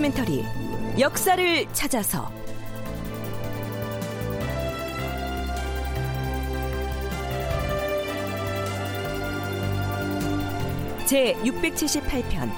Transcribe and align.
다큐멘터리 0.00 0.44
역사를 0.98 1.66
찾아서 1.72 2.32
제 11.06 11.34
678편 11.44 12.50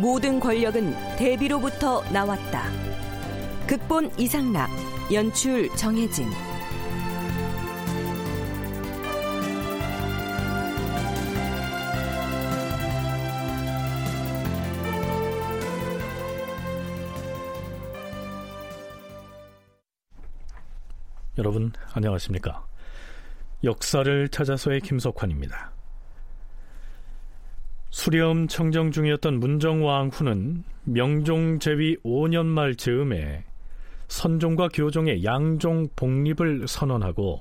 모든 0.00 0.40
권력은 0.40 1.16
대비로부터 1.16 2.02
나왔다. 2.10 2.64
극본 3.68 4.10
이상락, 4.18 4.68
연출 5.12 5.68
정혜진. 5.76 6.51
안녕하십니까? 22.02 22.66
역사를 23.62 24.28
찾아서의 24.28 24.80
김석환입니다. 24.80 25.70
수렴 27.90 28.48
청정 28.48 28.90
중이었던 28.90 29.38
문정왕 29.38 30.08
후는 30.08 30.64
명종 30.84 31.60
제위 31.60 31.96
5년 31.98 32.46
말 32.46 32.74
즈음에 32.74 33.44
선종과 34.08 34.68
교종의 34.68 35.22
양종 35.22 35.88
복립을 35.94 36.66
선언하고 36.66 37.40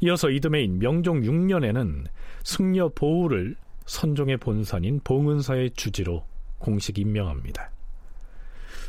이어서 0.00 0.30
이듬해인 0.30 0.80
명종 0.80 1.20
6년에는 1.20 2.06
승려 2.42 2.88
보우를 2.88 3.54
선종의 3.86 4.38
본산인 4.38 5.00
봉은사의 5.04 5.70
주지로 5.70 6.26
공식 6.58 6.98
임명합니다. 6.98 7.70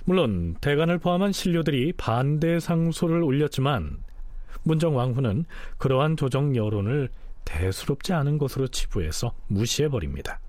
물론 0.05 0.55
대간을 0.61 0.97
포함한 0.97 1.31
신료들이 1.31 1.93
반대 1.93 2.59
상소를 2.59 3.21
올렸지만 3.21 4.08
문정 4.63 4.95
왕후는 4.95 5.45
그러한 5.77 6.17
조정 6.17 6.55
여론을 6.55 7.09
대수롭지 7.45 8.13
않은 8.13 8.37
것으로 8.37 8.67
치부해서 8.67 9.33
무시해버립니다. 9.47 10.39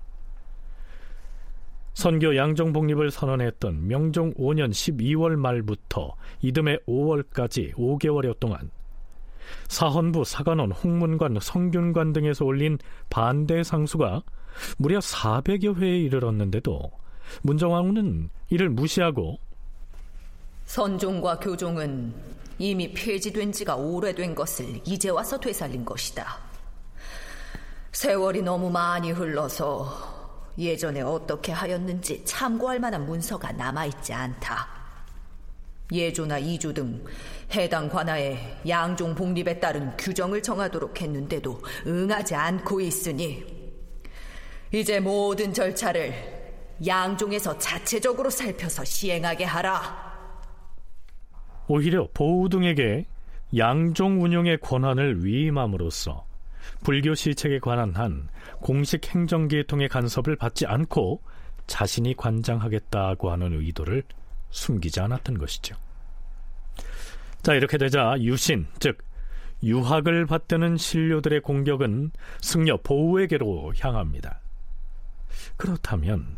선교 1.93 2.35
양종 2.35 2.71
복립을 2.73 3.11
선언했던 3.11 3.87
명종 3.87 4.35
5년 4.35 4.71
12월 4.71 5.35
말부터 5.35 6.15
이듬해 6.41 6.77
5월까지 6.87 7.73
5개월여 7.73 8.39
동안 8.39 8.71
사헌부, 9.67 10.23
사관원, 10.23 10.71
홍문관, 10.71 11.37
성균관 11.41 12.13
등에서 12.13 12.45
올린 12.45 12.77
반대 13.09 13.63
상수가 13.63 14.23
무려 14.77 14.99
400여 14.99 15.77
회에 15.77 15.99
이르렀는데도 15.99 16.91
문정왕후는 17.43 18.29
이를 18.49 18.69
무시하고 18.69 19.39
선종과 20.65 21.39
교종은 21.39 22.13
이미 22.61 22.93
폐지된 22.93 23.51
지가 23.51 23.75
오래된 23.75 24.35
것을 24.35 24.81
이제 24.85 25.09
와서 25.09 25.39
되살린 25.39 25.83
것이다. 25.83 26.37
세월이 27.91 28.43
너무 28.43 28.69
많이 28.69 29.09
흘러서 29.09 30.51
예전에 30.59 31.01
어떻게 31.01 31.51
하였는지 31.51 32.23
참고할 32.23 32.79
만한 32.79 33.07
문서가 33.07 33.51
남아있지 33.53 34.13
않다. 34.13 34.67
예조나 35.91 36.37
이조 36.37 36.73
등 36.75 37.03
해당 37.51 37.89
관하에 37.89 38.59
양종 38.67 39.15
복립에 39.15 39.59
따른 39.59 39.97
규정을 39.97 40.43
정하도록 40.43 41.01
했는데도 41.01 41.59
응하지 41.87 42.35
않고 42.35 42.79
있으니 42.79 43.43
이제 44.71 44.99
모든 44.99 45.51
절차를 45.51 46.13
양종에서 46.85 47.57
자체적으로 47.57 48.29
살펴서 48.29 48.85
시행하게 48.85 49.45
하라. 49.45 50.10
오히려 51.71 52.09
보우 52.13 52.49
등에게 52.49 53.05
양종 53.55 54.21
운영의 54.21 54.57
권한을 54.57 55.23
위임함으로써 55.23 56.25
불교 56.83 57.15
시책에 57.15 57.59
관한 57.59 57.95
한 57.95 58.27
공식 58.59 59.07
행정계통의 59.07 59.87
간섭을 59.87 60.35
받지 60.35 60.65
않고 60.65 61.21
자신이 61.67 62.15
관장하겠다고 62.17 63.31
하는 63.31 63.53
의도를 63.53 64.03
숨기지 64.49 64.99
않았던 64.99 65.37
것이죠. 65.37 65.77
자, 67.41 67.53
이렇게 67.53 67.77
되자 67.77 68.15
유신, 68.19 68.67
즉 68.79 68.97
유학을 69.63 70.25
받드는 70.25 70.75
신료들의 70.75 71.39
공격은 71.39 72.11
승려 72.41 72.75
보우에게로 72.83 73.75
향합니다. 73.79 74.41
그렇다면 75.55 76.35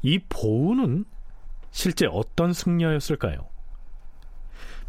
이 0.00 0.18
보우는 0.26 1.04
실제 1.70 2.06
어떤 2.10 2.54
승려였을까요? 2.54 3.49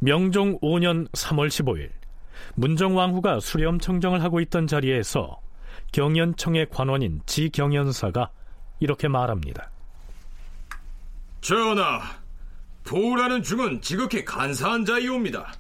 명종 0.02 0.60
5년 0.60 1.10
3월 1.12 1.48
15일 1.48 1.90
문정왕후가 2.56 3.40
수렴청정을 3.40 4.22
하고 4.24 4.40
있던 4.42 4.68
자리에서 4.68 5.40
경연청의 5.92 6.70
관원인 6.70 7.22
지경연사가 7.26 8.32
이렇게 8.80 9.08
말합니다. 9.08 9.70
전하, 11.42 12.02
보우라는 12.84 13.44
중은 13.44 13.82
지극히 13.82 14.26
간사한 14.26 14.86
자이옵니다. 14.86 15.54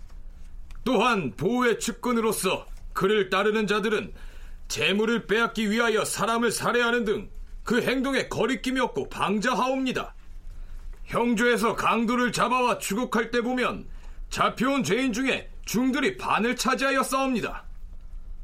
또한 0.83 1.31
보우의 1.37 1.79
측근으로서 1.79 2.65
그를 2.93 3.29
따르는 3.29 3.67
자들은 3.67 4.13
재물을 4.67 5.27
빼앗기 5.27 5.69
위하여 5.71 6.03
사람을 6.03 6.51
살해하는 6.51 7.05
등 7.05 7.29
그 7.63 7.81
행동에 7.81 8.27
거리낌이 8.27 8.79
없고 8.79 9.09
방자하옵니다. 9.09 10.13
형조에서 11.05 11.75
강도를 11.75 12.31
잡아와 12.31 12.77
추국할 12.77 13.31
때 13.31 13.41
보면 13.41 13.87
잡혀온 14.31 14.83
죄인 14.83 15.13
중에 15.13 15.49
중들이 15.65 16.17
반을 16.17 16.55
차지하여 16.55 17.03
싸웁니다. 17.03 17.63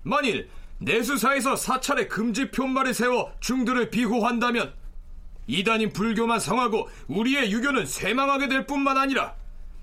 만일 0.04 0.48
내수사에서 0.80 1.56
사찰에 1.56 2.08
금지 2.08 2.52
표말을 2.52 2.94
세워 2.94 3.34
중들을 3.40 3.90
비호한다면 3.90 4.74
이단인 5.48 5.92
불교만 5.94 6.40
성하고 6.40 6.88
우리의 7.08 7.52
유교는 7.52 7.86
쇠망하게 7.86 8.50
될 8.50 8.68
뿐만 8.68 8.98
아니라 8.98 9.34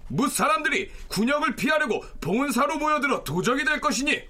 무 0.09 0.29
사람들이 0.29 0.91
군역을 1.09 1.57
피하려고 1.57 2.05
봉은사로 2.21 2.79
모여들어 2.79 3.25
도적이 3.25 3.65
될 3.65 3.81
것이니 3.81 4.23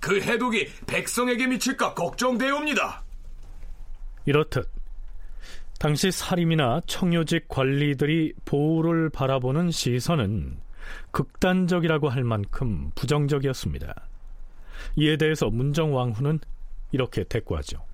그 0.00 0.20
해독이 0.20 0.68
백성에게 0.86 1.46
미칠까 1.46 1.94
걱정되옵니다. 1.94 3.04
이렇듯 4.26 4.68
당시 5.78 6.10
사림이나 6.10 6.80
청요직 6.86 7.46
관리들이 7.48 8.34
보호를 8.44 9.10
바라보는 9.10 9.70
시선은 9.70 10.67
극단적이라고 11.10 12.08
할 12.08 12.24
만큼 12.24 12.90
부정적이었습니다. 12.94 13.94
이에 14.96 15.16
대해서 15.16 15.50
문정왕후는 15.50 16.40
이렇게 16.92 17.24
대꾸하죠. 17.24 17.84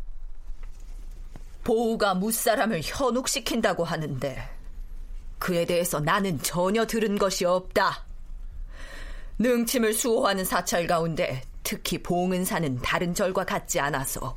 보우가 1.64 2.14
무사람을 2.14 2.82
현혹시킨다고 2.84 3.84
하는데 3.84 4.36
그에 5.38 5.64
대해서 5.64 6.00
나는 6.00 6.40
전혀 6.42 6.86
들은 6.86 7.18
것이 7.18 7.44
없다. 7.44 8.04
능침을 9.38 9.92
수호하는 9.94 10.44
사찰 10.44 10.86
가운데 10.86 11.42
특히 11.62 12.02
봉은사는 12.02 12.78
다른 12.80 13.14
절과 13.14 13.44
같지 13.44 13.80
않아서 13.80 14.36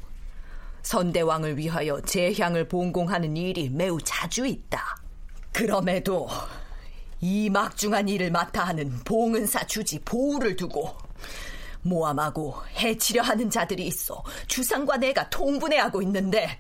선대왕을 0.81 1.57
위하여 1.57 2.00
제향을 2.01 2.67
봉공하는 2.69 3.35
일이 3.35 3.69
매우 3.69 4.00
자주 4.01 4.47
있다. 4.47 4.97
그럼에도 5.51 6.29
이 7.19 7.50
막중한 7.50 8.07
일을 8.09 8.31
맡아 8.31 8.63
하는 8.66 8.91
봉은사 9.03 9.66
주지 9.66 10.00
보우를 10.00 10.55
두고 10.55 10.95
모함하고 11.81 12.55
해치려 12.75 13.22
하는 13.22 13.49
자들이 13.49 13.85
있어 13.87 14.23
주상과 14.47 14.97
내가 14.97 15.29
통분해하고 15.29 16.02
있는데 16.03 16.59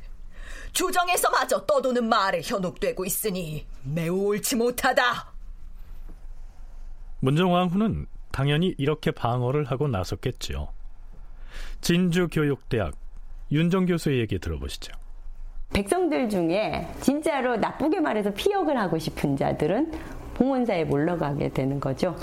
조정에서마저 0.73 1.65
떠도는 1.65 2.07
말에 2.07 2.41
현혹되고 2.43 3.05
있으니 3.05 3.65
매우 3.83 4.27
옳지 4.27 4.55
못하다. 4.57 5.33
문정왕후는 7.19 8.05
당연히 8.31 8.75
이렇게 8.77 9.11
방어를 9.11 9.65
하고 9.65 9.87
나섰겠지요. 9.87 10.69
진주교육대학 11.81 12.93
윤정 13.51 13.87
교수의 13.87 14.19
얘기 14.19 14.37
들어보시죠. 14.37 14.93
백성들 15.73 16.29
중에 16.29 16.87
진짜로 17.01 17.55
나쁘게 17.57 17.99
말해서 17.99 18.31
피역을 18.33 18.77
하고 18.77 18.99
싶은 18.99 19.35
자들은 19.35 19.91
봉원사에 20.37 20.85
몰러 20.85 21.17
가게 21.17 21.49
되는 21.49 21.79
거죠. 21.79 22.15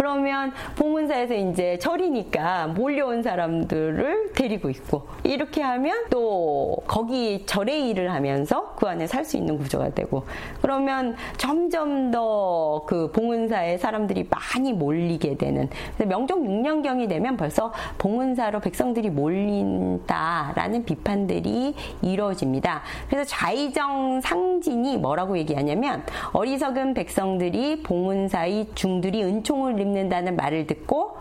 그러면 0.00 0.52
봉은사에서 0.76 1.34
이제 1.34 1.78
절이니까 1.78 2.68
몰려온 2.68 3.22
사람들을 3.22 4.32
데리고 4.34 4.70
있고 4.70 5.06
이렇게 5.24 5.60
하면 5.60 6.06
또 6.08 6.78
거기 6.86 7.44
절의 7.44 7.90
일을 7.90 8.10
하면서 8.10 8.74
그 8.76 8.86
안에 8.86 9.06
살 9.06 9.20
수 9.20 9.36
있는 9.36 9.58
구조가 9.58 9.90
되고 9.90 10.24
그러면 10.62 11.14
점점 11.36 12.10
더 12.10 12.60
그 12.86 13.10
봉은사에 13.12 13.78
사람들이 13.78 14.28
많이 14.28 14.72
몰리게 14.72 15.36
되는 15.36 15.68
명종 15.98 16.42
6년경이 16.44 17.08
되면 17.08 17.36
벌써 17.36 17.72
봉은사로 17.98 18.60
백성들이 18.60 19.10
몰린다라는 19.10 20.84
비판들이 20.84 21.74
이루어집니다. 22.02 22.82
그래서 23.08 23.24
좌이정 23.28 24.20
상진이 24.20 24.98
뭐라고 24.98 25.38
얘기하냐면 25.38 26.04
어리석은 26.32 26.94
백성들이 26.94 27.82
봉은사의 27.82 28.68
중들이 28.74 29.22
은총을 29.22 29.76
입는다는 29.90 30.36
말을 30.36 30.66
듣고 30.66 31.18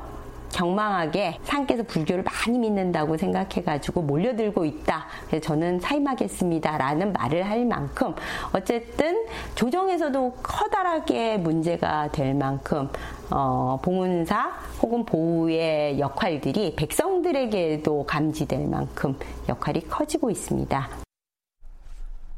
경망하게 0.52 1.38
상께서 1.44 1.84
불교를 1.84 2.24
많이 2.24 2.58
믿는다고 2.58 3.18
생각해가지고 3.18 4.02
몰려들고 4.02 4.66
있다. 4.66 5.06
그래서 5.28 5.46
저는 5.46 5.80
사임하겠습니다라는 5.80 7.14
말을 7.14 7.48
할 7.48 7.66
만큼 7.66 8.14
어쨌든 8.52 9.26
조정에서도 9.56 10.34
커다랗게 10.42 11.38
문제가 11.38 12.12
될 12.12 12.34
만큼 12.34 12.90
어, 13.30 13.80
봉은사 13.84 14.52
혹은 14.82 15.06
보우의 15.06 16.00
역할들이 16.00 16.76
백성들에게도 16.76 18.06
감지될 18.06 18.68
만큼 18.68 19.16
역할이 19.48 19.82
커지고 19.82 20.32
있습니다. 20.32 20.90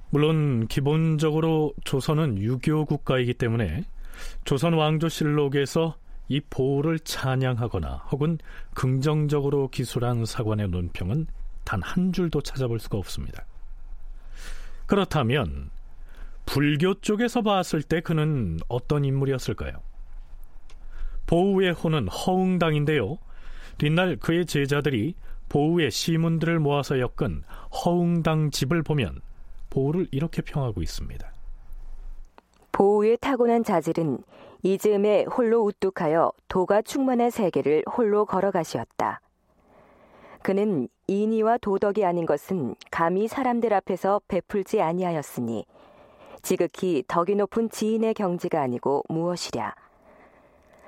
물론 0.09 0.67
기본적으로 0.67 1.71
조선은 1.85 2.39
유교 2.39 2.83
국가이기 2.83 3.33
때문에 3.35 3.85
조선 4.43 4.73
왕조실록에서 4.73 5.95
이 6.31 6.39
보호를 6.49 6.99
찬양하거나 6.99 8.05
혹은 8.09 8.37
긍정적으로 8.73 9.67
기술한 9.67 10.23
사관의 10.25 10.69
논평은 10.69 11.27
단 11.65 11.81
한 11.81 12.13
줄도 12.13 12.39
찾아볼 12.41 12.79
수가 12.79 12.97
없습니다. 12.97 13.43
그렇다면 14.85 15.69
불교 16.45 16.93
쪽에서 16.93 17.41
봤을 17.41 17.83
때 17.83 17.99
그는 17.99 18.59
어떤 18.69 19.03
인물이었을까요? 19.03 19.73
보우의 21.27 21.73
호는 21.73 22.07
허웅당인데요. 22.07 23.17
뒷날 23.77 24.15
그의 24.15 24.45
제자들이 24.45 25.15
보우의 25.49 25.91
시문들을 25.91 26.59
모아서 26.59 26.97
엮은 26.99 27.43
허웅당 27.83 28.51
집을 28.51 28.83
보면 28.83 29.19
보우를 29.69 30.07
이렇게 30.11 30.41
평하고 30.41 30.81
있습니다. 30.81 31.29
보우의 32.71 33.17
타고난 33.19 33.65
자질은 33.65 34.19
이 34.63 34.77
즈음에 34.77 35.23
홀로 35.23 35.63
우뚝하여 35.63 36.31
도가 36.47 36.83
충만한 36.83 37.31
세계를 37.31 37.83
홀로 37.89 38.25
걸어가시었다. 38.25 39.19
그는 40.43 40.87
인의와 41.07 41.57
도덕이 41.57 42.05
아닌 42.05 42.27
것은 42.27 42.75
감히 42.91 43.27
사람들 43.27 43.73
앞에서 43.73 44.21
베풀지 44.27 44.81
아니하였으니 44.81 45.65
지극히 46.43 47.03
덕이 47.07 47.35
높은 47.35 47.69
지인의 47.69 48.13
경지가 48.13 48.61
아니고 48.61 49.03
무엇이랴. 49.09 49.73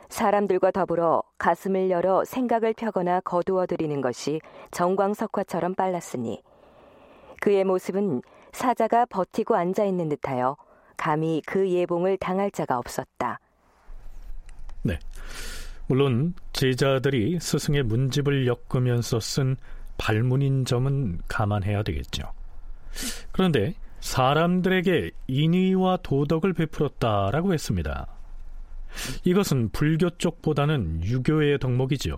사람들과 0.09 0.69
더불어 0.69 1.23
가슴을 1.39 1.89
열어 1.89 2.23
생각을 2.25 2.73
펴거나 2.73 3.21
거두어 3.21 3.65
들이는 3.65 4.01
것이 4.01 4.39
정광석화처럼 4.69 5.73
빨랐으니 5.73 6.43
그의 7.41 7.63
모습은 7.63 8.21
사자가 8.51 9.05
버티고 9.07 9.55
앉아 9.55 9.83
있는 9.85 10.09
듯하여 10.09 10.57
감히 10.95 11.41
그 11.47 11.69
예봉을 11.69 12.17
당할 12.17 12.51
자가 12.51 12.77
없었다. 12.77 13.39
네. 14.83 14.99
물론 15.87 16.33
제자들이 16.53 17.39
스승의 17.39 17.83
문집을 17.83 18.47
엮으면서 18.47 19.19
쓴 19.19 19.57
발문인 19.97 20.65
점은 20.65 21.19
감안해야 21.27 21.83
되겠죠. 21.83 22.31
그런데 23.31 23.73
사람들에게 23.99 25.11
인의와 25.27 25.97
도덕을 26.03 26.53
베풀었다라고 26.53 27.53
했습니다. 27.53 28.07
이것은 29.23 29.69
불교 29.69 30.09
쪽보다는 30.09 31.03
유교의 31.03 31.59
덕목이지요. 31.59 32.15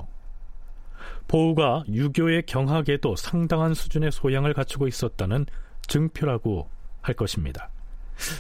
보우가 1.28 1.86
유교의 1.88 2.44
경학에도 2.46 3.16
상당한 3.16 3.74
수준의 3.74 4.12
소양을 4.12 4.54
갖추고 4.54 4.88
있었다는 4.88 5.46
증표라고 5.88 6.70
할 7.02 7.16
것입니다. 7.16 7.70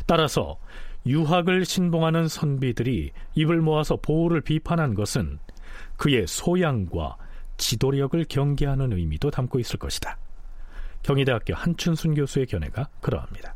따라서 0.05 0.57
유학을 1.05 1.65
신봉하는 1.65 2.27
선비들이 2.27 3.11
입을 3.35 3.61
모아서 3.61 3.95
보호를 3.95 4.41
비판한 4.41 4.95
것은 4.95 5.39
그의 5.97 6.25
소양과 6.27 7.17
지도력을 7.57 8.25
경계하는 8.27 8.91
의미도 8.91 9.29
담고 9.31 9.59
있을 9.59 9.77
것이다. 9.77 10.17
경희대학교 11.03 11.53
한춘순 11.53 12.15
교수의 12.15 12.47
견해가 12.47 12.87
그러합니다. 13.01 13.53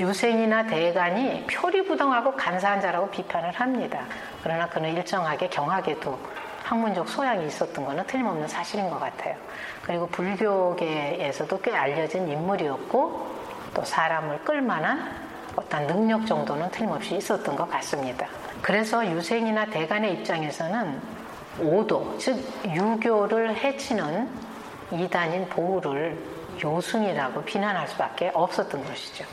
유생이나 0.00 0.66
대간이 0.66 1.46
표리부동하고 1.46 2.34
간사한 2.34 2.80
자라고 2.80 3.10
비판을 3.10 3.52
합니다. 3.52 4.06
그러나 4.42 4.68
그는 4.68 4.94
일정하게 4.94 5.48
경하게도 5.48 6.18
학문적 6.64 7.08
소양이 7.08 7.46
있었던 7.46 7.84
것은 7.84 8.06
틀림없는 8.06 8.48
사실인 8.48 8.90
것 8.90 8.98
같아요. 8.98 9.36
그리고 9.82 10.06
불교계에서도 10.08 11.60
꽤 11.60 11.72
알려진 11.72 12.28
인물이었고 12.28 13.36
또 13.74 13.84
사람을 13.84 14.42
끌만한 14.42 15.25
어떤 15.56 15.86
능력 15.86 16.26
정도는 16.26 16.70
틀림없이 16.70 17.16
있었던 17.16 17.56
것 17.56 17.68
같습니다. 17.70 18.26
그래서 18.62 19.04
유생이나 19.10 19.66
대간의 19.66 20.14
입장에서는 20.14 21.00
오도, 21.60 22.16
즉 22.18 22.38
유교를 22.66 23.56
해치는 23.56 24.28
이단인 24.92 25.48
보우를 25.48 26.16
요승이라고 26.62 27.42
비난할 27.42 27.88
수밖에 27.88 28.30
없었던 28.34 28.84
것이죠. 28.84 29.24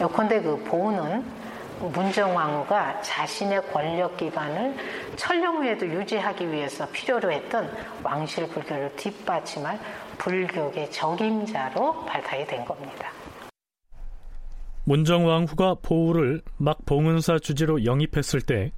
요컨대 0.00 0.42
그 0.42 0.56
보우는 0.64 1.24
문정왕후가 1.80 3.02
자신의 3.02 3.72
권력 3.72 4.16
기반을 4.16 4.76
천령 5.16 5.58
후에도 5.58 5.86
유지하기 5.86 6.50
위해서 6.50 6.86
필요로 6.92 7.32
했던 7.32 7.70
왕실 8.02 8.48
불교를 8.48 8.94
뒷받침할 8.96 9.78
불교계 10.18 10.90
적임자로 10.90 12.04
발탁이 12.04 12.46
된 12.46 12.64
겁니다. 12.64 13.10
문정왕후가 14.84 15.76
보우를 15.82 16.42
막 16.56 16.84
봉은사 16.84 17.38
주지로 17.38 17.84
영입했을 17.84 18.40
때 18.40 18.72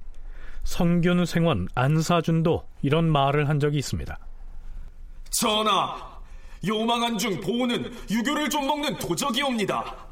성균 0.63 1.25
생원 1.25 1.67
안사준도 1.75 2.67
이런 2.81 3.11
말을 3.11 3.49
한 3.49 3.59
적이 3.59 3.77
있습니다. 3.77 4.17
전하, 5.29 5.95
요망한 6.65 7.17
중 7.17 7.39
보우는 7.39 7.91
유교를 8.09 8.49
좀 8.49 8.65
먹는 8.67 8.97
도적이옵니다. 8.97 10.05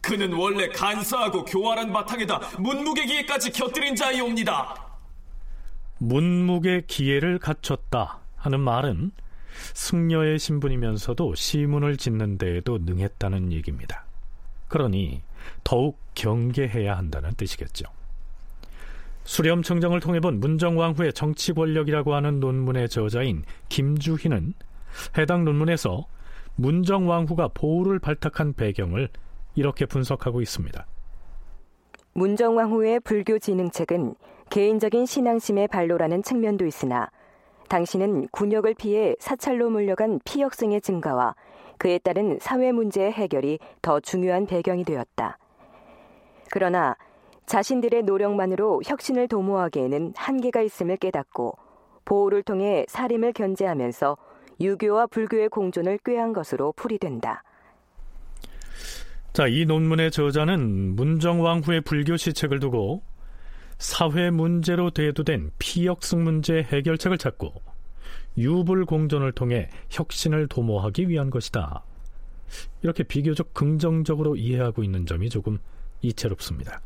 그는 0.00 0.32
원래 0.32 0.68
간사하고 0.68 1.44
교활한 1.44 1.92
바탕에다 1.92 2.40
문무의 2.58 3.06
기회까지 3.06 3.50
곁들인 3.50 3.96
자이옵니다. 3.96 4.74
문무의 5.98 6.86
기회를 6.86 7.38
갖췄다 7.38 8.20
하는 8.36 8.60
말은 8.60 9.12
승려의 9.74 10.38
신분이면서도 10.38 11.34
시문을 11.34 11.96
짓는 11.96 12.38
데에도 12.38 12.78
능했다는 12.78 13.52
얘기입니다. 13.52 14.05
그러니 14.68 15.22
더욱 15.64 15.98
경계해야 16.14 16.96
한다는 16.96 17.30
뜻이겠죠. 17.34 17.86
수렴청정을 19.24 20.00
통해 20.00 20.20
본 20.20 20.38
문정왕후의 20.38 21.12
정치 21.12 21.52
권력이라고 21.52 22.14
하는 22.14 22.38
논문의 22.40 22.88
저자인 22.88 23.44
김주희는 23.68 24.54
해당 25.18 25.44
논문에서 25.44 26.06
문정왕후가 26.54 27.48
보호를 27.48 27.98
발탁한 27.98 28.54
배경을 28.54 29.08
이렇게 29.56 29.84
분석하고 29.84 30.40
있습니다. 30.40 30.86
문정왕후의 32.12 33.00
불교 33.00 33.38
진흥책은 33.38 34.14
개인적인 34.48 35.06
신앙심의 35.06 35.68
발로라는 35.68 36.22
측면도 36.22 36.64
있으나 36.64 37.10
당신은 37.68 38.28
군역을 38.28 38.74
피해 38.74 39.16
사찰로 39.18 39.70
몰려간 39.70 40.20
피역승의 40.24 40.80
증가와 40.80 41.34
그에 41.78 41.98
따른 41.98 42.38
사회 42.40 42.72
문제의 42.72 43.12
해결이 43.12 43.58
더 43.82 44.00
중요한 44.00 44.46
배경이 44.46 44.84
되었다. 44.84 45.38
그러나 46.50 46.96
자신들의 47.46 48.02
노력만으로 48.02 48.82
혁신을 48.84 49.28
도모하기에는 49.28 50.14
한계가 50.16 50.62
있음을 50.62 50.96
깨닫고 50.96 51.56
보호를 52.04 52.42
통해 52.42 52.84
사림을 52.88 53.32
견제하면서 53.32 54.16
유교와 54.60 55.06
불교의 55.08 55.48
공존을 55.48 55.98
꾀한 56.04 56.32
것으로 56.32 56.72
풀이된다. 56.72 57.42
자, 59.32 59.46
이 59.46 59.66
논문의 59.66 60.10
저자는 60.10 60.96
문정왕 60.96 61.60
후의 61.60 61.82
불교 61.82 62.16
시책을 62.16 62.58
두고 62.58 63.02
사회 63.78 64.30
문제로 64.30 64.90
대두된 64.90 65.50
피역승 65.58 66.24
문제 66.24 66.62
해결책을 66.62 67.18
찾고 67.18 67.52
유불 68.38 68.84
공존을 68.84 69.32
통해 69.32 69.68
혁신을 69.90 70.48
도모하기 70.48 71.08
위한 71.08 71.30
것이다. 71.30 71.84
이렇게 72.82 73.02
비교적 73.02 73.54
긍정적으로 73.54 74.36
이해하고 74.36 74.82
있는 74.82 75.06
점이 75.06 75.30
조금 75.30 75.58
이채롭습니다. 76.02 76.80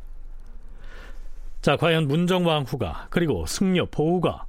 자, 1.61 1.75
과연 1.75 2.07
문정왕후가 2.07 3.07
그리고 3.11 3.45
승려 3.45 3.85
보우가 3.85 4.45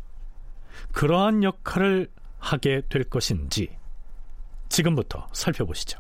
그러한 0.93 1.43
역할을 1.43 2.09
하게 2.39 2.83
될 2.89 3.05
것인지 3.05 3.69
지금부터 4.69 5.29
살펴보시죠. 5.33 5.99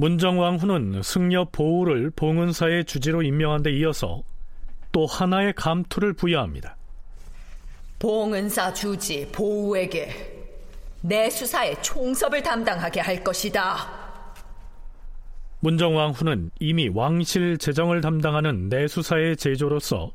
문정왕 0.00 0.56
후는 0.56 1.02
승려 1.02 1.44
보우를 1.52 2.08
봉은사의 2.16 2.86
주지로 2.86 3.20
임명한 3.20 3.62
데 3.62 3.70
이어서 3.72 4.22
또 4.92 5.04
하나의 5.04 5.52
감투를 5.52 6.14
부여합니다. 6.14 6.74
봉은사 7.98 8.72
주지 8.72 9.30
보우에게 9.30 10.08
내 11.02 11.28
수사의 11.28 11.82
총섭을 11.82 12.42
담당하게 12.42 13.00
할 13.00 13.22
것이다. 13.22 13.76
문정왕후는 15.60 16.52
이미 16.60 16.88
왕실 16.88 17.58
재정을 17.58 18.00
담당하는 18.00 18.70
내수사의 18.70 19.36
제조로서 19.36 20.12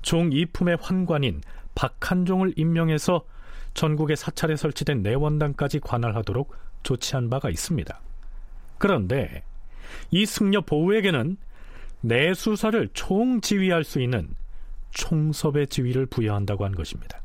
종 0.00 0.32
이품의 0.32 0.78
환관인 0.80 1.42
박한종을 1.74 2.54
임명해서 2.56 3.22
전국의 3.74 4.16
사찰에 4.16 4.56
설치된 4.56 5.02
내원당까지 5.02 5.80
관할하도록 5.80 6.56
조치한 6.84 7.28
바가 7.28 7.50
있습니다. 7.50 8.00
그런데 8.78 9.42
이 10.10 10.26
승려 10.26 10.60
보우에게는 10.60 11.36
내 12.00 12.34
수사를 12.34 12.88
총지휘할 12.92 13.84
수 13.84 14.00
있는 14.00 14.28
총섭의 14.90 15.66
지위를 15.68 16.06
부여한다고 16.06 16.64
한 16.64 16.74
것입니다. 16.74 17.20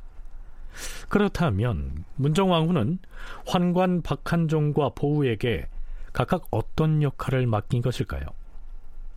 그렇다면 1.09 2.05
문정왕후는 2.15 2.99
환관 3.45 4.01
박한종과 4.01 4.89
보우에게 4.95 5.67
각각 6.13 6.47
어떤 6.51 7.03
역할을 7.03 7.45
맡긴 7.47 7.81
것일까요? 7.81 8.25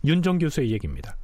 윤정 0.05 0.37
교수의 0.37 0.71
얘기입니다. 0.71 1.15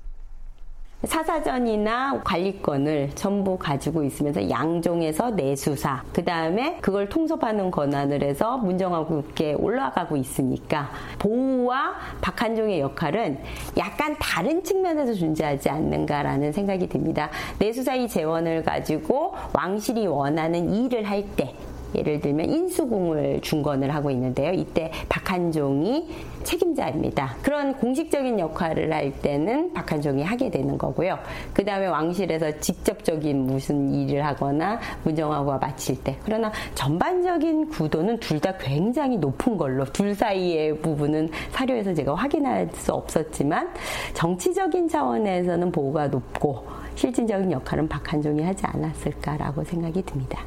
사사전이나 1.03 2.21
관리권을 2.23 3.11
전부 3.15 3.57
가지고 3.57 4.03
있으면서 4.03 4.47
양종에서 4.49 5.31
내수사, 5.31 6.03
그 6.13 6.23
다음에 6.23 6.77
그걸 6.79 7.09
통섭하는 7.09 7.71
권한을 7.71 8.23
해서 8.23 8.57
문정왕후께 8.57 9.55
올라가고 9.55 10.15
있으니까 10.15 10.91
보우와 11.17 11.95
박한종의 12.21 12.81
역할은 12.81 13.39
약간 13.77 14.15
다른 14.19 14.63
측면에서 14.63 15.15
존재하지 15.15 15.69
않는가라는 15.69 16.51
생각이 16.51 16.87
듭니다. 16.87 17.31
내수사의 17.57 18.07
재원을 18.07 18.61
가지고 18.61 19.33
왕실이 19.53 20.05
원하는 20.05 20.71
일을 20.73 21.03
할 21.03 21.21
때 21.35 21.53
예를 21.95 22.19
들면 22.19 22.49
인수공을 22.49 23.41
중건을 23.41 23.93
하고 23.93 24.11
있는데요. 24.11 24.51
이때 24.51 24.91
박한종이 25.09 26.09
책임자입니다. 26.43 27.37
그런 27.41 27.73
공식적인 27.73 28.39
역할을 28.39 28.91
할 28.91 29.11
때는 29.11 29.73
박한종이 29.73 30.23
하게 30.23 30.49
되는 30.49 30.77
거고요. 30.77 31.19
그 31.53 31.63
다음에 31.63 31.87
왕실에서 31.87 32.59
직접적인 32.59 33.45
무슨 33.45 33.93
일을 33.93 34.25
하거나 34.25 34.79
문정하고 35.03 35.57
마칠 35.59 36.03
때. 36.03 36.17
그러나 36.25 36.51
전반적인 36.75 37.69
구도는 37.69 38.19
둘 38.19 38.41
다 38.41 38.57
굉장히 38.57 39.17
높은 39.17 39.55
걸로 39.55 39.85
둘 39.85 40.15
사이의 40.15 40.79
부분은 40.79 41.29
사료에서 41.51 41.93
제가 41.93 42.15
확인할 42.15 42.67
수 42.73 42.91
없었지만 42.91 43.69
정치적인 44.15 44.87
차원에서는 44.87 45.71
보호가 45.71 46.07
높고 46.07 46.65
실질적인 46.95 47.51
역할은 47.51 47.87
박한종이 47.87 48.41
하지 48.41 48.65
않았을까라고 48.65 49.63
생각이 49.63 50.01
듭니다. 50.01 50.43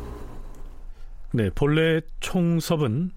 네, 1.36 1.50
본래 1.52 2.00
총섭은 2.20 3.10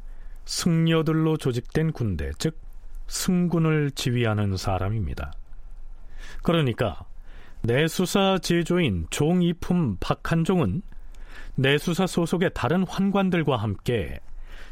승려들로 0.45 1.37
조직된 1.37 1.91
군대, 1.91 2.31
즉 2.39 2.59
승군을 3.05 3.91
지휘하는 3.91 4.57
사람입니다. 4.57 5.33
그러니까 6.41 7.05
내수사 7.61 8.39
제조인 8.41 9.05
종이품 9.11 9.97
박한종은 9.99 10.81
내수사 11.53 12.07
소속의 12.07 12.49
다른 12.55 12.87
환관들과 12.87 13.55
함께 13.55 14.19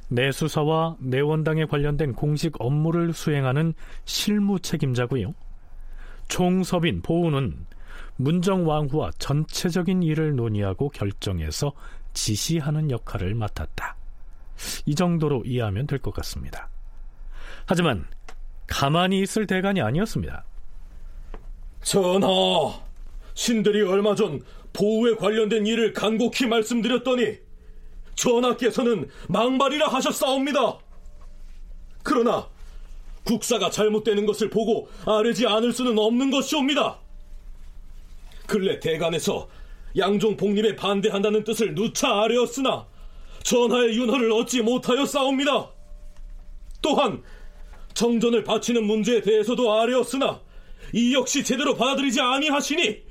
내수사와 0.07 0.97
내원당에 0.99 1.65
관련된 1.65 2.13
공식 2.13 2.59
업무를 2.59 3.13
수행하는 3.13 3.75
실무 4.05 4.59
책임자고요. 4.59 5.35
총섭인 6.29 7.03
보우는 7.03 7.67
문정왕후와 8.15 9.11
전체적인 9.19 10.01
일을 10.01 10.35
논의하고 10.35 10.89
결정해서 10.89 11.73
지시하는 12.15 12.89
역할을 12.89 13.35
맡았다. 13.35 13.95
이 14.87 14.95
정도로 14.95 15.43
이해하면 15.45 15.85
될 15.85 15.99
것 15.99 16.13
같습니다. 16.15 16.69
하지만 17.67 18.07
가만히 18.67 19.21
있을 19.21 19.45
대간이 19.45 19.81
아니었습니다. 19.81 20.43
전하, 21.83 22.27
신들이 23.35 23.81
얼마 23.83 24.15
전 24.15 24.41
보호에 24.73 25.15
관련된 25.15 25.65
일을 25.67 25.93
간곡히 25.93 26.47
말씀드렸더니 26.47 27.37
전하께서는 28.15 29.09
망발이라 29.29 29.87
하셨사옵니다. 29.87 30.79
그러나 32.03 32.47
국사가 33.23 33.69
잘못되는 33.69 34.25
것을 34.25 34.49
보고 34.49 34.87
아뢰지 35.05 35.47
않을 35.47 35.73
수는 35.73 35.97
없는 35.97 36.31
것이옵니다. 36.31 36.99
근래 38.47 38.79
대간에서 38.79 39.49
양종 39.97 40.35
복립에 40.37 40.75
반대한다는 40.75 41.43
뜻을 41.43 41.75
누차 41.75 42.09
아뢰었으나 42.23 42.87
전하의 43.43 43.97
윤허를 43.97 44.31
얻지 44.31 44.61
못하여 44.61 45.05
싸웁니다. 45.05 45.69
또한 46.81 47.21
정전을 47.93 48.43
바치는 48.43 48.85
문제에 48.85 49.21
대해서도 49.21 49.71
아뢰었으나 49.73 50.41
이 50.93 51.13
역시 51.13 51.43
제대로 51.43 51.75
받아들이지 51.75 52.21
아니하시니 52.21 53.03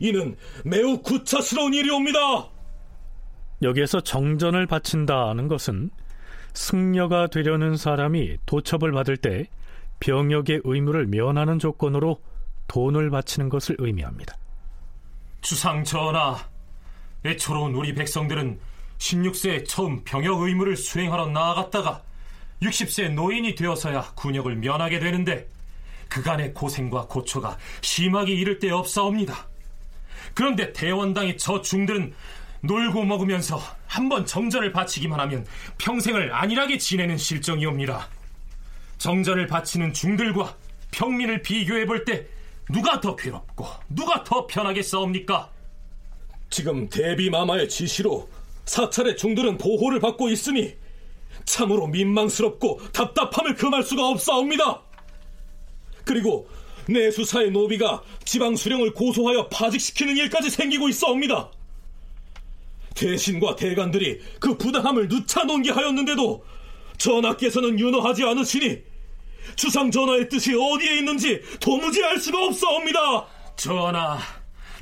이는 0.00 0.36
매우 0.64 1.00
구차스러운 1.02 1.74
일이옵니다. 1.74 2.48
여기에서 3.62 4.00
정전을 4.00 4.66
바친다는 4.66 5.48
것은 5.48 5.90
승려가 6.52 7.26
되려는 7.26 7.76
사람이 7.76 8.38
도첩을 8.46 8.92
받을 8.92 9.16
때 9.16 9.46
병역의 10.00 10.62
의무를 10.64 11.06
면하는 11.06 11.58
조건으로 11.58 12.20
돈을 12.68 13.10
바치는 13.10 13.48
것을 13.48 13.76
의미합니다. 13.78 14.36
주상 15.44 15.84
전하, 15.84 16.38
애초로운 17.22 17.74
우리 17.74 17.94
백성들은 17.94 18.58
16세에 18.96 19.68
처음 19.68 20.02
병역 20.02 20.40
의무를 20.40 20.74
수행하러 20.74 21.26
나아갔다가 21.26 22.02
60세 22.62 23.12
노인이 23.12 23.54
되어서야 23.54 24.12
군역을 24.14 24.56
면하게 24.56 25.00
되는데 25.00 25.46
그간의 26.08 26.54
고생과 26.54 27.08
고초가 27.08 27.58
심하게 27.82 28.32
이를 28.32 28.58
데 28.58 28.70
없사옵니다. 28.70 29.46
그런데 30.32 30.72
대원당의 30.72 31.36
저 31.36 31.60
중들은 31.60 32.14
놀고 32.62 33.04
먹으면서 33.04 33.60
한 33.86 34.08
번 34.08 34.24
정전을 34.24 34.72
바치기만 34.72 35.20
하면 35.20 35.46
평생을 35.76 36.34
안일하게 36.34 36.78
지내는 36.78 37.18
실정이옵니다. 37.18 38.08
정전을 38.96 39.46
바치는 39.46 39.92
중들과 39.92 40.56
평민을 40.90 41.42
비교해 41.42 41.84
볼 41.84 42.06
때 42.06 42.26
누가 42.70 43.00
더 43.00 43.14
괴롭고 43.14 43.66
누가 43.88 44.24
더 44.24 44.46
편하게 44.46 44.82
싸웁니까? 44.82 45.50
지금 46.50 46.88
대비마마의 46.88 47.68
지시로 47.68 48.28
사찰의 48.64 49.16
중들은 49.16 49.58
보호를 49.58 50.00
받고 50.00 50.28
있으니 50.30 50.74
참으로 51.44 51.86
민망스럽고 51.86 52.80
답답함을 52.92 53.54
금할 53.54 53.82
수가 53.82 54.08
없사옵니다. 54.08 54.82
그리고 56.04 56.48
내수사의 56.88 57.50
노비가 57.50 58.02
지방 58.24 58.56
수령을 58.56 58.92
고소하여 58.92 59.48
파직시키는 59.48 60.16
일까지 60.16 60.50
생기고 60.50 60.88
있사옵니다. 60.88 61.50
대신과 62.94 63.56
대관들이 63.56 64.20
그 64.38 64.56
부당함을 64.56 65.08
누차 65.08 65.44
논기하였는데도 65.44 66.44
전하께서는 66.98 67.78
윤허하지 67.78 68.24
않으시니 68.24 68.82
주상 69.56 69.90
전하의 69.90 70.28
뜻이 70.28 70.54
어디에 70.54 70.98
있는지 70.98 71.40
도무지 71.60 72.02
알 72.04 72.18
수가 72.18 72.46
없사옵니다. 72.46 73.26
전하, 73.56 74.18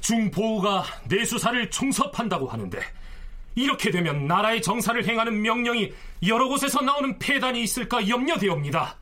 중보우가 0.00 0.84
내수사를 1.08 1.70
총섭한다고 1.70 2.48
하는데 2.48 2.78
이렇게 3.54 3.90
되면 3.90 4.26
나라의 4.26 4.62
정사를 4.62 5.06
행하는 5.06 5.42
명령이 5.42 5.92
여러 6.26 6.48
곳에서 6.48 6.80
나오는 6.80 7.18
폐단이 7.18 7.62
있을까 7.62 8.08
염려되옵니다. 8.08 8.96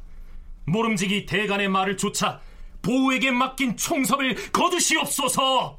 모름지기 0.66 1.26
대간의 1.26 1.68
말을 1.68 1.96
조차 1.96 2.40
보우에게 2.82 3.30
맡긴 3.30 3.76
총섭을 3.76 4.52
거두시옵소서. 4.52 5.78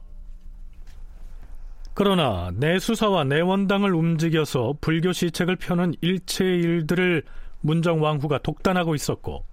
그러나 1.93 2.51
내수사와 2.55 3.25
내원당을 3.25 3.93
움직여서 3.93 4.75
불교 4.79 5.11
시책을 5.11 5.57
펴는 5.57 5.93
일체의 6.01 6.59
일들을 6.61 7.23
문정왕후가 7.61 8.39
독단하고 8.39 8.95
있었고 8.95 9.45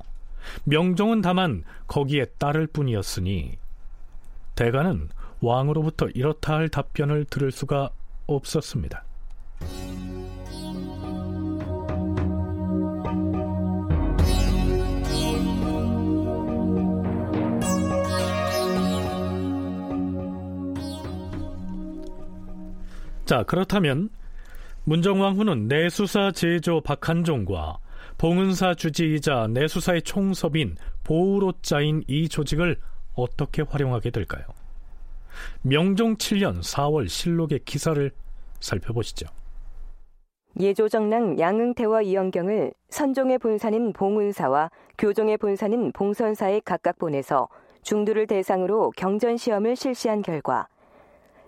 명종은 0.65 1.21
다만 1.21 1.65
거기에 1.87 2.27
따를 2.39 2.67
뿐이었으니 2.67 3.59
대가는 4.55 5.09
왕으로부터 5.41 6.09
이렇다 6.09 6.55
할 6.55 6.69
답변을 6.69 7.27
들을 7.27 7.51
수가 7.51 7.91
없었습니다. 8.27 9.05
자, 23.25 23.43
그렇다면 23.43 24.09
문정왕후는 24.85 25.69
내수사 25.69 26.33
제조 26.33 26.81
박한종과 26.81 27.79
봉은사 28.19 28.75
주지이자 28.75 29.47
내수사의 29.51 30.03
총섭인 30.03 30.75
보우로자인 31.05 32.03
이 32.09 32.29
조직을 32.29 32.77
어떻게 33.15 33.63
활용하게 33.63 34.11
될까요? 34.11 34.45
명종 35.63 36.17
7년 36.17 36.61
4월 36.61 37.09
실록의 37.09 37.61
기사를 37.65 38.11
살펴보시죠. 38.59 39.27
예조정랑 40.59 41.39
양응태와 41.39 42.03
이영경을 42.03 42.73
선종의 42.89 43.39
본사인 43.39 43.93
봉은사와 43.93 44.73
교종의 44.99 45.37
본사인 45.37 45.93
봉선사에 45.93 46.63
각각 46.65 46.99
보내서 46.99 47.49
중두를 47.83 48.27
대상으로 48.27 48.91
경전 48.97 49.37
시험을 49.37 49.77
실시한 49.77 50.23
결과 50.23 50.67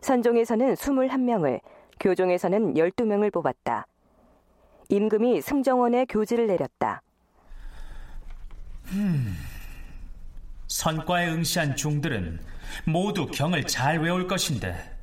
선종에서는 0.02 0.74
21명을, 0.74 1.60
교종에서는 1.98 2.74
12명을 2.74 3.32
뽑았다. 3.32 3.86
임금이 4.90 5.40
승정원에 5.40 6.04
교지를 6.06 6.46
내렸다. 6.48 7.02
음, 8.92 9.36
선과에 10.66 11.28
응시한 11.28 11.76
중들은 11.76 12.40
모두 12.84 13.26
경을 13.26 13.64
잘 13.66 14.00
외울 14.00 14.26
것인데 14.26 14.98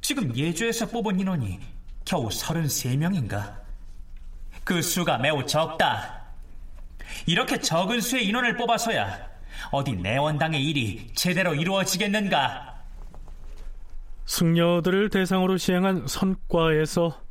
지금 0.00 0.34
예주에서 0.36 0.86
뽑은 0.86 1.18
인원이 1.18 1.60
겨우 2.04 2.28
33명인가? 2.28 3.56
그 4.64 4.82
수가 4.82 5.18
매우 5.18 5.44
적다. 5.46 6.24
이렇게 7.26 7.58
적은 7.58 8.00
수의 8.00 8.26
인원을 8.26 8.56
뽑아서야 8.56 9.28
어디 9.70 9.92
내원당의 9.92 10.62
일이 10.62 11.10
제대로 11.14 11.54
이루어지겠는가? 11.54 12.76
승려들을 14.26 15.10
대상으로 15.10 15.56
시행한 15.56 16.06
선과에서 16.06 17.25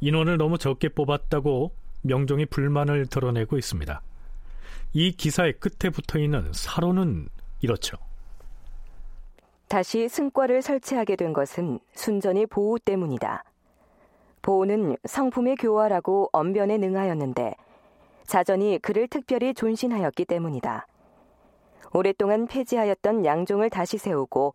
인원을 0.00 0.38
너무 0.38 0.58
적게 0.58 0.88
뽑았다고 0.88 1.72
명종이 2.02 2.46
불만을 2.46 3.06
드러내고 3.06 3.58
있습니다. 3.58 4.00
이 4.92 5.12
기사의 5.12 5.54
끝에 5.60 5.90
붙어 5.90 6.18
있는 6.18 6.50
사로는 6.52 7.28
이렇죠. 7.60 7.96
다시 9.68 10.08
승과를 10.08 10.62
설치하게 10.62 11.16
된 11.16 11.32
것은 11.32 11.78
순전히 11.94 12.46
보호 12.46 12.78
때문이다. 12.78 13.44
보호는 14.42 14.96
성품의 15.04 15.56
교활하고 15.56 16.30
언변에 16.32 16.78
능하였는데 16.78 17.54
자전이 18.26 18.78
그를 18.80 19.06
특별히 19.06 19.54
존신하였기 19.54 20.24
때문이다. 20.24 20.86
오랫동안 21.92 22.46
폐지하였던 22.46 23.24
양종을 23.24 23.70
다시 23.70 23.98
세우고 23.98 24.54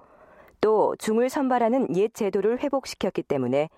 또 0.60 0.96
중을 0.98 1.30
선발하는 1.30 1.96
옛 1.96 2.14
제도를 2.14 2.60
회복시켰기 2.60 3.24
때문에 3.24 3.70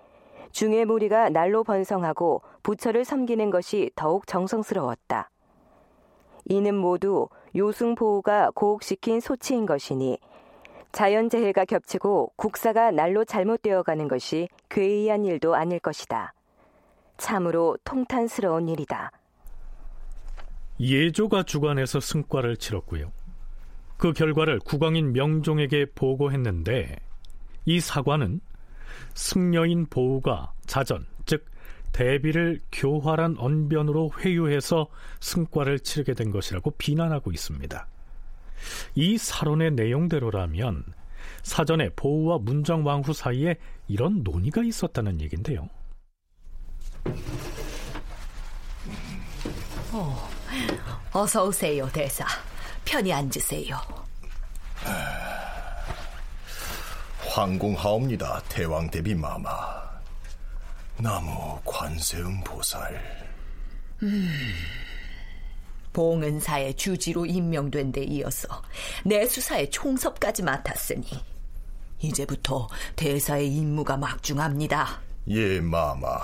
중의 0.57 0.85
무리가 0.85 1.29
날로 1.29 1.63
번성하고 1.63 2.41
부처를 2.63 3.05
섬기는 3.05 3.51
것이 3.51 3.91
더욱 3.95 4.25
정성스러웠다. 4.25 5.29
이는 6.45 6.73
모두 6.73 7.29
요승 7.55 7.93
보호가 7.93 8.49
고혹시킨 8.55 9.19
소치인 9.19 9.67
것이니 9.67 10.17
자연재해가 10.93 11.65
겹치고 11.65 12.31
국사가 12.35 12.89
날로 12.89 13.23
잘못되어 13.23 13.83
가는 13.83 14.07
것이 14.07 14.49
괴이한 14.69 15.25
일도 15.25 15.53
아닐 15.53 15.77
것이다. 15.77 16.33
참으로 17.17 17.77
통탄스러운 17.83 18.67
일이다. 18.67 19.11
예조가 20.79 21.43
주관해서 21.43 21.99
승과를 21.99 22.57
치렀고요. 22.57 23.11
그 23.97 24.11
결과를 24.11 24.57
국왕인 24.65 25.13
명종에게 25.13 25.85
보고했는데 25.93 26.95
이 27.65 27.79
사과는 27.79 28.41
승려인 29.17 29.87
보우가 29.87 30.53
자전, 30.67 31.07
즉 31.25 31.43
대비를 31.91 32.61
교활한 32.71 33.35
언변으로 33.39 34.11
회유해서 34.19 34.87
승과를 35.19 35.79
치르게 35.79 36.13
된 36.13 36.29
것이라고 36.31 36.71
비난하고 36.77 37.31
있습니다. 37.31 37.87
이 38.93 39.17
사론의 39.17 39.71
내용대로라면 39.71 40.83
사전에 41.41 41.89
보우와 41.95 42.37
문정왕후 42.37 43.13
사이에 43.13 43.55
이런 43.87 44.21
논의가 44.23 44.63
있었다는 44.63 45.19
얘긴데요. 45.21 45.67
어, 49.93 50.29
어서 51.11 51.47
오세요, 51.47 51.89
대사. 51.91 52.23
편히 52.85 53.11
앉으세요. 53.11 53.77
황공하옵니다, 57.37 58.41
대왕 58.49 58.89
대비 58.89 59.13
마마. 59.13 59.47
나무 60.97 61.59
관세음 61.63 62.43
보살. 62.43 62.99
음, 64.01 64.27
봉은사의 65.93 66.73
주지로 66.73 67.27
임명된 67.27 67.91
데 67.91 68.03
이어서 68.05 68.47
내 69.05 69.27
수사의 69.27 69.69
총섭까지 69.69 70.41
맡았으니 70.41 71.05
이제부터 71.99 72.67
대사의 72.95 73.53
임무가 73.53 73.97
막중합니다. 73.97 74.99
예, 75.27 75.61
마마. 75.61 76.19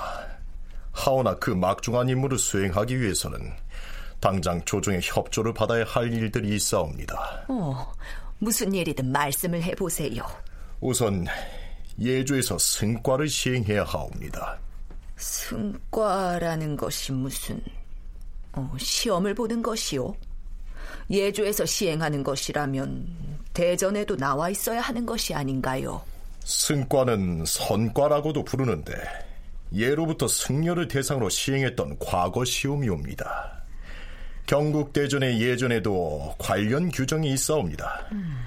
하오나 0.90 1.36
그 1.36 1.52
막중한 1.52 2.08
임무를 2.08 2.38
수행하기 2.38 3.00
위해서는 3.00 3.52
당장 4.18 4.64
조정의 4.64 5.00
협조를 5.04 5.54
받아야 5.54 5.84
할 5.84 6.12
일들이 6.12 6.56
있사옵니다. 6.56 7.44
어, 7.46 7.92
무슨 8.40 8.74
일이든 8.74 9.12
말씀을 9.12 9.62
해보세요. 9.62 10.26
우선 10.80 11.26
예조에서 12.00 12.58
승과를 12.58 13.28
시행해야 13.28 13.84
하옵니다. 13.84 14.58
승과라는 15.16 16.76
것이 16.76 17.12
무슨 17.12 17.60
어, 18.52 18.72
시험을 18.78 19.34
보는 19.34 19.62
것이요? 19.62 20.14
예조에서 21.10 21.66
시행하는 21.66 22.22
것이라면 22.22 23.06
대전에도 23.52 24.16
나와 24.16 24.50
있어야 24.50 24.80
하는 24.80 25.06
것이 25.06 25.34
아닌가요? 25.34 26.02
승과는 26.44 27.44
선과라고도 27.46 28.44
부르는데 28.44 28.94
예로부터 29.72 30.28
승려를 30.28 30.88
대상으로 30.88 31.28
시행했던 31.28 31.98
과거 31.98 32.44
시험이옵니다. 32.44 33.64
경국 34.46 34.92
대전의 34.92 35.40
예전에도 35.40 36.34
관련 36.38 36.90
규정이 36.90 37.32
있사옵니다. 37.32 38.08
음. 38.12 38.44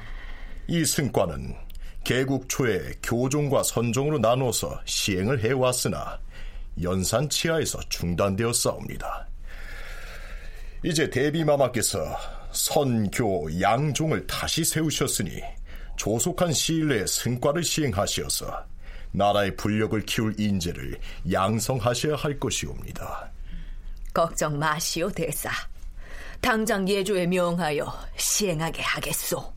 이 0.68 0.86
승과는 0.86 1.56
개국 2.08 2.48
초에 2.48 2.94
교종과 3.04 3.64
선종으로 3.64 4.20
나누어서 4.20 4.80
시행을 4.86 5.44
해왔으나 5.44 6.18
연산 6.82 7.28
치하에서 7.28 7.80
중단되었사옵니다. 7.90 9.28
이제 10.86 11.10
대비마마께서 11.10 12.00
선교 12.54 13.50
양종을 13.60 14.26
다시 14.26 14.64
세우셨으니 14.64 15.42
조속한 15.98 16.54
시일 16.54 16.88
내에 16.88 17.06
승과를 17.06 17.66
시행하시어서 17.66 18.66
나라의 19.12 19.58
분력을 19.58 20.00
키울 20.04 20.34
인재를 20.40 20.98
양성하셔야 21.30 22.16
할 22.16 22.40
것이옵니다. 22.40 23.30
걱정 24.14 24.58
마시오, 24.58 25.12
대사. 25.12 25.50
당장 26.40 26.88
예조에 26.88 27.28
명하여 27.28 27.86
시행하게 28.16 28.82
하겠소. 28.82 29.57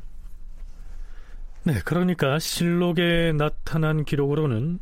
네, 1.62 1.74
그러니까 1.84 2.38
실록에 2.38 3.32
나타난 3.36 4.04
기록으로는 4.04 4.78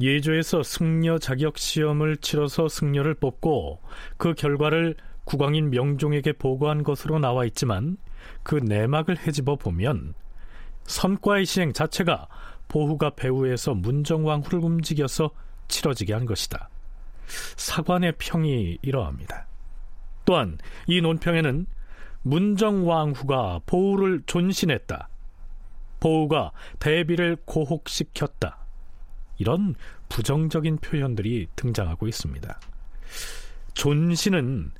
예조에서 0.00 0.62
승려 0.62 1.18
자격 1.18 1.58
시험을 1.58 2.16
치러서 2.18 2.68
승려를 2.68 3.14
뽑고 3.14 3.80
그 4.16 4.32
결과를 4.32 4.94
국왕인 5.24 5.68
명종에게 5.70 6.32
보고한 6.32 6.82
것으로 6.82 7.18
나와 7.18 7.44
있지만 7.44 7.98
그 8.42 8.54
내막을 8.54 9.18
헤집어 9.18 9.56
보면 9.56 10.14
선과의 10.84 11.44
시행 11.44 11.74
자체가 11.74 12.28
보후가 12.68 13.10
배후에서 13.10 13.74
문정왕후를 13.74 14.60
움직여서 14.60 15.30
치러지게 15.68 16.14
한 16.14 16.24
것이다. 16.24 16.70
사관의 17.56 18.14
평이 18.16 18.78
이러합니다. 18.80 19.46
또한 20.24 20.56
이 20.86 21.02
논평에는 21.02 21.66
문정왕후가 22.22 23.60
보우를 23.66 24.22
존신했다. 24.24 25.08
보우가 26.00 26.52
대비를 26.78 27.36
고혹시켰다. 27.44 28.58
이런 29.38 29.74
부정적인 30.08 30.78
표현들이 30.78 31.48
등장하고 31.56 32.08
있습니다. 32.08 32.60
존신은 33.74 34.72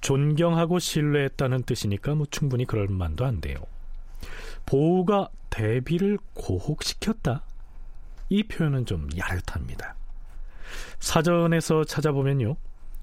존경하고 0.00 0.78
신뢰했다는 0.78 1.62
뜻이니까 1.64 2.14
뭐 2.14 2.26
충분히 2.30 2.64
그럴 2.64 2.88
만도 2.88 3.24
한데요. 3.24 3.56
보우가 4.66 5.30
대비를 5.50 6.18
고혹시켰다. 6.34 7.44
이 8.28 8.42
표현은 8.42 8.86
좀 8.86 9.08
야릇합니다. 9.16 9.96
사전에서 10.98 11.84
찾아보면요. 11.84 12.56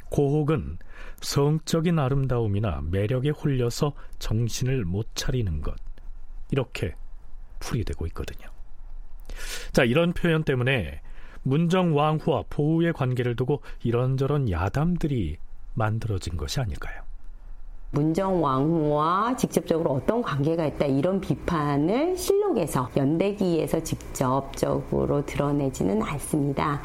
고혹은 0.09 0.77
성적인 1.21 1.97
아름다움이나 1.97 2.81
매력에 2.89 3.29
홀려서 3.29 3.93
정신을 4.19 4.85
못 4.85 5.07
차리는 5.15 5.61
것. 5.61 5.75
이렇게 6.51 6.95
풀이되고 7.61 8.05
있거든요. 8.07 8.49
자, 9.71 9.85
이런 9.85 10.11
표현 10.11 10.43
때문에 10.43 10.99
문정 11.43 11.95
왕후와 11.95 12.43
보우의 12.49 12.93
관계를 12.93 13.35
두고 13.35 13.61
이런저런 13.83 14.51
야담들이 14.51 15.37
만들어진 15.73 16.37
것이 16.37 16.59
아닐까요? 16.59 17.01
문정 17.93 18.41
왕후와 18.41 19.35
직접적으로 19.35 19.91
어떤 19.91 20.21
관계가 20.21 20.65
있다 20.65 20.85
이런 20.85 21.19
비판을 21.19 22.15
실록에서 22.15 22.89
연대기에서 22.95 23.83
직접적으로 23.83 25.25
드러내지는 25.25 26.01
않습니다. 26.01 26.81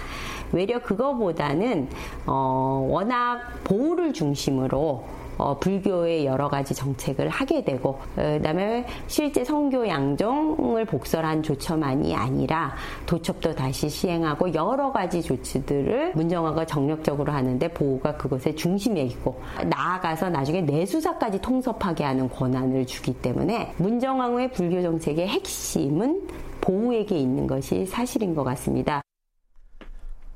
외려 0.52 0.82
그거보다는 0.82 1.88
어, 2.26 2.88
워낙 2.90 3.40
보호를 3.62 4.12
중심으로 4.12 5.04
어, 5.38 5.58
불교의 5.58 6.26
여러 6.26 6.48
가지 6.48 6.74
정책을 6.74 7.28
하게 7.28 7.64
되고 7.64 7.98
어, 8.16 8.36
그다음에 8.36 8.86
실제 9.06 9.44
성교 9.44 9.88
양종을 9.88 10.84
복설한 10.84 11.42
조처만이 11.42 12.14
아니라 12.14 12.74
도첩도 13.06 13.54
다시 13.54 13.88
시행하고 13.88 14.54
여러 14.54 14.92
가지 14.92 15.22
조치들을 15.22 16.12
문정화가 16.14 16.64
정력적으로 16.66 17.32
하는데 17.32 17.68
보호가 17.68 18.16
그것의 18.16 18.56
중심에 18.56 19.02
있고 19.02 19.40
나아가서 19.64 20.30
나중에 20.30 20.62
내수사까지 20.62 21.40
통섭하게 21.40 22.04
하는 22.04 22.28
권한을 22.28 22.86
주기 22.86 23.12
때문에 23.12 23.74
문정왕후의 23.78 24.52
불교 24.52 24.82
정책의 24.82 25.28
핵심은 25.28 26.28
보호에게 26.60 27.16
있는 27.16 27.46
것이 27.46 27.86
사실인 27.86 28.34
것 28.34 28.42
같습니다. 28.42 29.05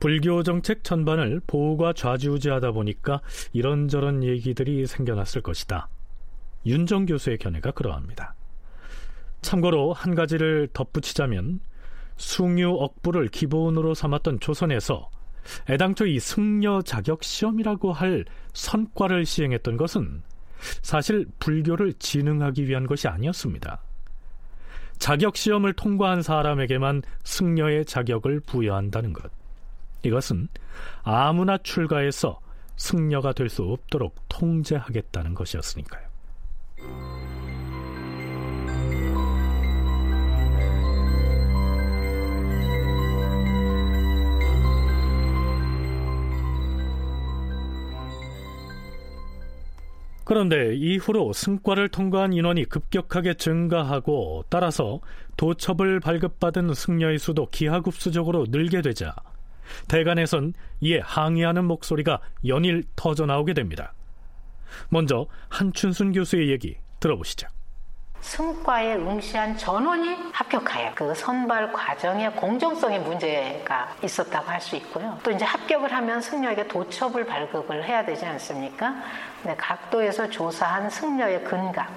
불교 0.01 0.43
정책 0.43 0.83
전반을 0.83 1.43
보호가 1.47 1.93
좌지우지하다 1.93 2.73
보니까 2.73 3.21
이런저런 3.53 4.25
얘기들이 4.25 4.87
생겨났을 4.87 5.43
것이다. 5.43 5.89
윤정 6.65 7.05
교수의 7.05 7.37
견해가 7.37 7.71
그러합니다. 7.73 8.35
참고로 9.43 9.93
한 9.93 10.15
가지를 10.15 10.69
덧붙이자면 10.73 11.61
숭유 12.17 12.71
억부를 12.71 13.29
기본으로 13.29 13.95
삼았던 13.95 14.41
조선에서 14.41 15.11
애당초 15.69 16.07
이 16.07 16.19
승려 16.19 16.81
자격 16.83 17.23
시험이라고 17.23 17.93
할 17.93 18.25
선과를 18.55 19.27
시행했던 19.27 19.77
것은 19.77 20.23
사실 20.83 21.27
불교를 21.39 21.95
진흥하기 21.95 22.69
위한 22.69 22.87
것이 22.87 23.07
아니었습니다. 23.09 23.83
자격 24.99 25.37
시험을 25.37 25.73
통과한 25.75 26.23
사람에게만 26.23 27.03
승려의 27.25 27.87
자격을 27.87 28.41
부여한다는 28.41 29.13
것. 29.13 29.31
이것은 30.03 30.49
아무나 31.03 31.59
출가해서 31.59 32.41
승려가 32.77 33.33
될 33.33 33.49
수 33.51 33.63
없도록 33.65 34.15
통제하겠다는 34.29 35.35
것이었으니까요. 35.35 36.09
그런데 50.25 50.77
이후로 50.77 51.33
승과를 51.33 51.89
통과한 51.89 52.33
인원이 52.33 52.67
급격하게 52.67 53.35
증가하고 53.35 54.45
따라서 54.49 55.01
도첩을 55.37 55.99
발급받은 55.99 56.73
승려의 56.73 57.19
수도 57.19 57.47
기하급수적으로 57.47 58.47
늘게 58.49 58.81
되자 58.81 59.13
대간에선 59.89 60.55
이에 60.81 61.01
항의하는 61.01 61.65
목소리가 61.65 62.21
연일 62.47 62.85
터져 62.97 63.27
나오게 63.27 63.55
됩니다. 63.55 63.93
먼저 64.89 65.27
한춘순 65.49 66.13
교수의 66.13 66.49
얘기 66.51 66.77
들어보시죠. 67.01 67.49
승과에 68.21 68.97
응시한 68.97 69.57
전원이 69.57 70.15
합격하여 70.33 70.93
그 70.95 71.15
선발 71.15 71.73
과정의 71.73 72.33
공정성의 72.37 73.01
문제가 73.01 73.97
있었다고 74.05 74.47
할 74.47 74.61
수 74.61 74.77
있고요. 74.77 75.19
또 75.23 75.31
이제 75.31 75.45
합격을 75.47 75.91
하면 75.91 76.21
승려에게 76.21 76.69
도첩을 76.69 77.25
발급을 77.25 77.83
해야 77.83 78.05
되지 78.05 78.27
않습니까? 78.27 78.95
각도에서 79.57 80.29
조사한 80.29 80.91
승려의 80.91 81.45
근각, 81.45 81.89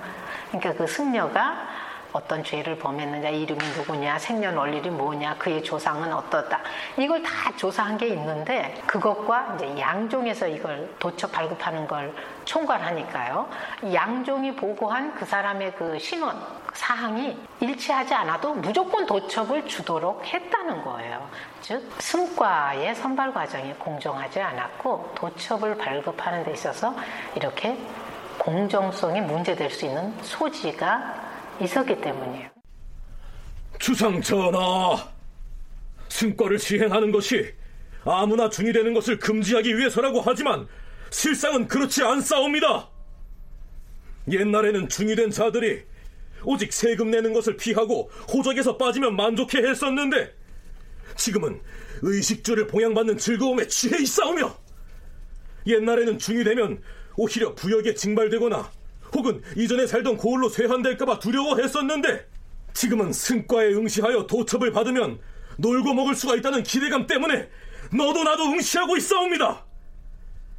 그러니까 0.48 0.74
그 0.74 0.88
승려가 0.88 1.68
어떤 2.14 2.44
죄를 2.44 2.78
범했느냐, 2.78 3.30
이름이 3.30 3.60
누구냐, 3.76 4.20
생년월일이 4.20 4.92
뭐냐, 4.92 5.36
그의 5.38 5.64
조상은 5.64 6.14
어떻다. 6.14 6.60
이걸 6.98 7.22
다 7.24 7.32
조사한 7.58 7.98
게 7.98 8.08
있는데 8.10 8.82
그것과 8.86 9.56
이제 9.56 9.80
양종에서 9.80 10.48
이걸 10.48 10.94
도처 11.00 11.28
발급하는 11.28 11.88
걸 11.88 12.14
총괄하니까요. 12.46 13.50
양종이 13.94 14.56
보고한 14.56 15.16
그 15.16 15.26
사람의 15.26 15.74
그 15.76 15.98
신원, 15.98 16.40
사항이 16.74 17.38
일치하지 17.60 18.14
않아도 18.14 18.54
무조건 18.54 19.06
도첩을 19.06 19.68
주도록 19.68 20.26
했다는 20.26 20.84
거예요. 20.84 21.28
즉, 21.62 21.82
승과의 22.00 22.94
선발 22.96 23.34
과정이 23.34 23.74
공정하지 23.74 24.40
않았고 24.42 25.14
도첩을 25.16 25.78
발급하는 25.78 26.44
데 26.44 26.52
있어서 26.52 26.94
이렇게 27.36 27.78
공정성이 28.38 29.22
문제될 29.22 29.70
수 29.70 29.86
있는 29.86 30.14
소지가 30.22 31.23
있었기 31.62 32.00
때문이에요. 32.02 32.50
주상 33.80 34.22
전하, 34.22 35.12
승과를 36.10 36.60
시행하는 36.60 37.12
것이 37.12 37.54
아무나 38.06 38.50
중이 38.50 38.74
되는 38.74 38.94
것을 38.94 39.18
금지하기 39.20 39.78
위해서라고 39.78 40.22
하지만 40.22 40.68
실상은 41.10 41.68
그렇지 41.68 42.04
않사옵니다. 42.04 42.90
옛날에는 44.32 44.90
중이 44.90 45.16
된 45.16 45.32
자들이 45.32 45.84
오직 46.46 46.74
세금 46.74 47.12
내는 47.12 47.34
것을 47.34 47.58
피하고 47.58 48.10
호적에서 48.32 48.78
빠지면 48.78 49.16
만족해 49.16 49.60
했었는데 49.60 50.34
지금은 51.16 51.62
의식주를 52.02 52.68
봉양받는 52.68 53.18
즐거움에 53.18 53.68
취해 53.68 54.02
있사오며 54.02 54.58
옛날에는 55.68 56.20
중이 56.20 56.44
되면 56.44 56.82
오히려 57.16 57.54
부역에 57.56 57.94
징발되거나 57.94 58.70
혹은 59.14 59.42
이전에 59.56 59.88
살던 59.88 60.18
고을로 60.18 60.50
쇠환될까봐 60.50 61.20
두려워했었는데 61.20 62.28
지금은 62.74 63.14
승과에 63.14 63.74
응시하여 63.74 64.28
도첩을 64.28 64.72
받으면 64.72 65.20
놀고 65.58 65.94
먹을 65.94 66.16
수가 66.16 66.36
있다는 66.36 66.64
기대감 66.64 67.06
때문에 67.06 67.50
너도 67.92 68.24
나도 68.24 68.44
응시하고 68.46 68.98
있어옵니다. 68.98 69.64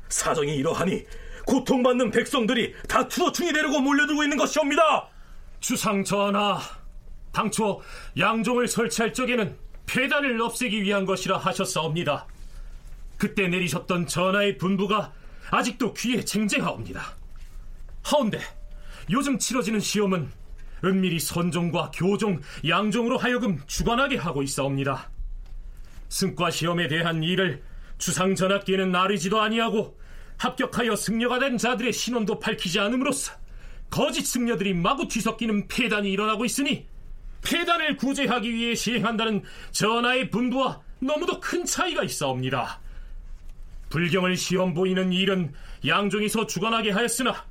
사정이 0.08 0.54
이러하니 0.56 1.04
고통받는 1.46 2.10
백성들이 2.10 2.74
다 2.88 3.08
투어충이 3.08 3.52
되려고 3.52 3.80
몰려들고 3.80 4.22
있는 4.22 4.36
것이옵니다. 4.36 5.08
주상 5.60 6.04
전하, 6.04 6.60
당초 7.32 7.82
양종을 8.18 8.68
설치할 8.68 9.12
적에는 9.12 9.56
폐단을 9.86 10.40
없애기 10.40 10.82
위한 10.82 11.04
것이라 11.04 11.36
하셨사옵니다. 11.38 12.26
그때 13.18 13.48
내리셨던 13.48 14.06
전하의 14.06 14.58
분부가 14.58 15.12
아직도 15.50 15.92
귀에 15.94 16.24
쟁쟁하옵니다. 16.24 17.16
하운데 18.04 18.38
요즘 19.10 19.38
치러지는 19.38 19.80
시험은 19.80 20.30
은밀히 20.84 21.18
선종과 21.18 21.90
교종, 21.94 22.40
양종으로 22.66 23.16
하여금 23.16 23.58
주관하게 23.66 24.16
하고 24.16 24.42
있사옵니다. 24.42 25.10
승과 26.10 26.50
시험에 26.50 26.88
대한 26.88 27.22
일을 27.22 27.62
주상 27.98 28.34
전학기에는 28.34 28.92
나르지도 28.92 29.40
아니하고 29.40 29.98
합격하여 30.36 30.94
승려가 30.96 31.38
된 31.38 31.56
자들의 31.56 31.92
신원도 31.92 32.38
밝히지 32.38 32.78
않음으로써 32.80 33.32
거짓 33.88 34.26
승려들이 34.26 34.74
마구 34.74 35.08
뒤섞이는 35.08 35.68
폐단이 35.68 36.10
일어나고 36.12 36.44
있으니 36.44 36.86
폐단을 37.42 37.96
구제하기 37.96 38.52
위해 38.52 38.74
시행한다는 38.74 39.42
전하의 39.70 40.30
분부와 40.30 40.80
너무도 40.98 41.40
큰 41.40 41.64
차이가 41.64 42.02
있사옵니다. 42.02 42.80
불경을 43.90 44.36
시험 44.36 44.74
보이는 44.74 45.12
일은 45.12 45.52
양종에서 45.86 46.46
주관하게 46.46 46.90
하였으나 46.90 47.44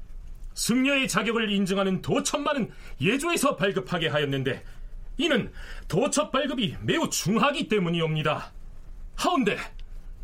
승려의 0.56 1.08
자격을 1.08 1.52
인증하는 1.52 2.02
도첩만은 2.02 2.72
예조에서 3.02 3.56
발급하게 3.56 4.08
하였는데 4.08 4.64
이는 5.18 5.52
도첩 5.88 6.32
발급이 6.32 6.76
매우 6.82 7.10
중하기 7.10 7.68
때문이옵니다. 7.68 8.52
하운데 9.16 9.58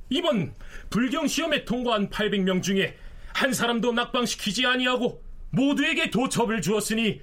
이번 0.10 0.54
불경 0.90 1.28
시험에 1.28 1.66
통과한 1.66 2.10
800명 2.10 2.64
중에 2.64 2.98
한 3.34 3.54
사람도 3.54 3.92
낙방시키지 3.94 4.66
아니하고 4.66 5.24
모두에게 5.52 6.10
도첩을 6.10 6.62
주었으니 6.62 7.22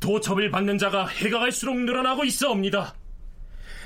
도첩을 0.00 0.50
받는 0.50 0.78
자가 0.78 1.06
해가 1.06 1.40
갈수록 1.40 1.76
늘어나고 1.80 2.24
있어옵니다. 2.24 2.94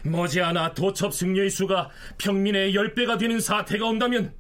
머지않아 0.05 0.75
도첩 0.75 1.15
승려의 1.15 1.51
수가 1.51 1.91
평민의 2.19 2.75
10배가 2.75 3.19
되는 3.19 3.41
사태가 3.41 3.87
온다면 3.87 4.35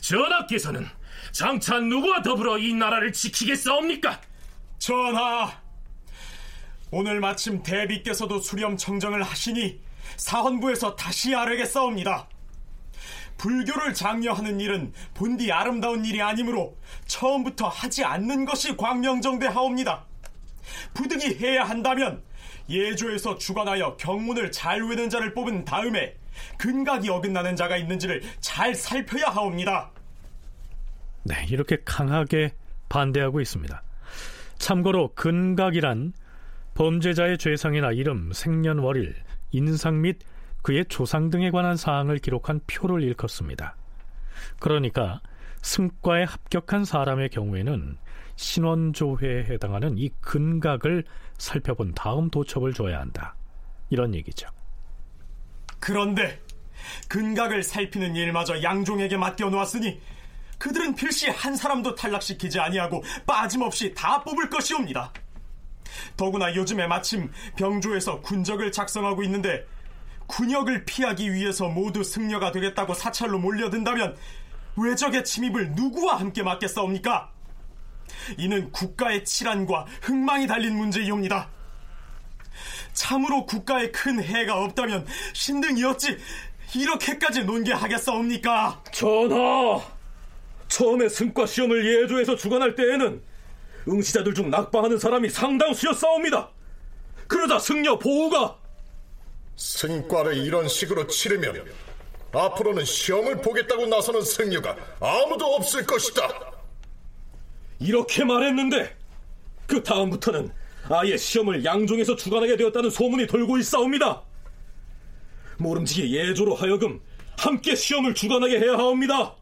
전하께서는 0.00 0.86
장차 1.32 1.78
누구와 1.80 2.22
더불어 2.22 2.58
이 2.58 2.74
나라를 2.74 3.12
지키겠사옵니까? 3.12 4.20
전하, 4.78 5.52
오늘 6.90 7.20
마침 7.20 7.62
대비께서도 7.62 8.40
수렴 8.40 8.76
청정을 8.76 9.22
하시니 9.22 9.80
사헌부에서 10.16 10.96
다시 10.96 11.34
아뢰겠사옵니다. 11.34 12.28
불교를 13.36 13.94
장려하는 13.94 14.60
일은 14.60 14.92
본디 15.14 15.50
아름다운 15.50 16.04
일이 16.04 16.22
아니므로 16.22 16.76
처음부터 17.06 17.68
하지 17.68 18.04
않는 18.04 18.44
것이 18.44 18.76
광명정대하옵니다. 18.76 20.04
부득이 20.94 21.38
해야 21.40 21.64
한다면 21.64 22.22
예조에서 22.68 23.36
주관하여 23.36 23.96
경문을 23.96 24.52
잘 24.52 24.82
외는 24.82 25.10
자를 25.10 25.34
뽑은 25.34 25.64
다음에 25.64 26.16
근각이 26.58 27.10
어긋나는 27.10 27.56
자가 27.56 27.76
있는지를 27.76 28.22
잘 28.40 28.74
살펴야 28.74 29.26
하옵니다. 29.26 29.90
네, 31.24 31.46
이렇게 31.48 31.78
강하게 31.84 32.54
반대하고 32.88 33.40
있습니다. 33.40 33.82
참고로 34.58 35.14
근각이란 35.14 36.12
범죄자의 36.74 37.38
죄상이나 37.38 37.92
이름, 37.92 38.32
생년월일, 38.32 39.14
인상 39.52 40.00
및 40.00 40.18
그의 40.62 40.84
조상 40.86 41.30
등에 41.30 41.50
관한 41.50 41.76
사항을 41.76 42.18
기록한 42.18 42.60
표를 42.66 43.02
일컫습니다. 43.02 43.76
그러니까 44.60 45.20
승과에 45.62 46.24
합격한 46.24 46.84
사람의 46.84 47.30
경우에는 47.30 47.96
신원조회에 48.36 49.44
해당하는 49.44 49.96
이 49.96 50.10
근각을 50.20 51.04
살펴본 51.38 51.94
다음 51.94 52.30
도첩을 52.30 52.74
줘야 52.74 53.00
한다. 53.00 53.34
이런 53.90 54.14
얘기죠. 54.14 54.48
그런데 55.78 56.40
근각을 57.08 57.62
살피는 57.62 58.16
일마저 58.16 58.62
양종에게 58.62 59.16
맡겨 59.16 59.50
놓았으니 59.50 60.00
그들은 60.58 60.94
필시 60.94 61.28
한 61.28 61.56
사람도 61.56 61.94
탈락시키지 61.94 62.60
아니하고 62.60 63.02
빠짐없이 63.26 63.94
다 63.94 64.22
뽑을 64.22 64.48
것이옵니다. 64.50 65.12
더구나 66.16 66.54
요즘에 66.54 66.86
마침 66.86 67.30
병조에서 67.56 68.20
군적을 68.20 68.72
작성하고 68.72 69.22
있는데 69.24 69.66
군역을 70.26 70.84
피하기 70.84 71.32
위해서 71.32 71.68
모두 71.68 72.02
승려가 72.02 72.50
되겠다고 72.50 72.94
사찰로 72.94 73.38
몰려든다면 73.38 74.16
외적의 74.76 75.24
침입을 75.24 75.72
누구와 75.72 76.16
함께 76.16 76.42
막겠사옵니까? 76.42 77.30
이는 78.38 78.70
국가의 78.72 79.24
치란과 79.24 79.86
흥망이 80.02 80.46
달린 80.46 80.76
문제이옵니다. 80.76 81.48
참으로 82.92 83.44
국가에 83.46 83.90
큰 83.90 84.22
해가 84.22 84.62
없다면 84.62 85.06
신등이 85.32 85.84
어찌 85.84 86.16
이렇게까지 86.74 87.44
논개하겠사옵니까? 87.44 88.82
전하! 88.92 89.93
처음에 90.68 91.08
승과 91.08 91.46
시험을 91.46 92.02
예조에서 92.02 92.36
주관할 92.36 92.74
때에는 92.74 93.22
응시자들 93.88 94.34
중 94.34 94.50
낙방하는 94.50 94.98
사람이 94.98 95.28
상당수였사옵니다. 95.30 96.50
그러자 97.26 97.58
승려 97.58 97.98
보우가 97.98 98.58
승과를 99.56 100.36
이런 100.38 100.68
식으로 100.68 101.06
치르면 101.06 101.64
앞으로는 102.32 102.84
시험을 102.84 103.40
보겠다고 103.40 103.86
나서는 103.86 104.22
승려가 104.22 104.76
아무도 105.00 105.46
없을 105.54 105.86
것이다. 105.86 106.52
이렇게 107.78 108.24
말했는데 108.24 108.96
그 109.66 109.82
다음부터는 109.82 110.50
아예 110.90 111.16
시험을 111.16 111.64
양종에서 111.64 112.16
주관하게 112.16 112.56
되었다는 112.56 112.90
소문이 112.90 113.26
돌고 113.26 113.58
있사옵니다. 113.58 114.22
모름지기 115.58 116.14
예조로 116.14 116.54
하여금 116.56 117.00
함께 117.38 117.74
시험을 117.74 118.14
주관하게 118.14 118.58
해야 118.58 118.72
하옵니다. 118.72 119.36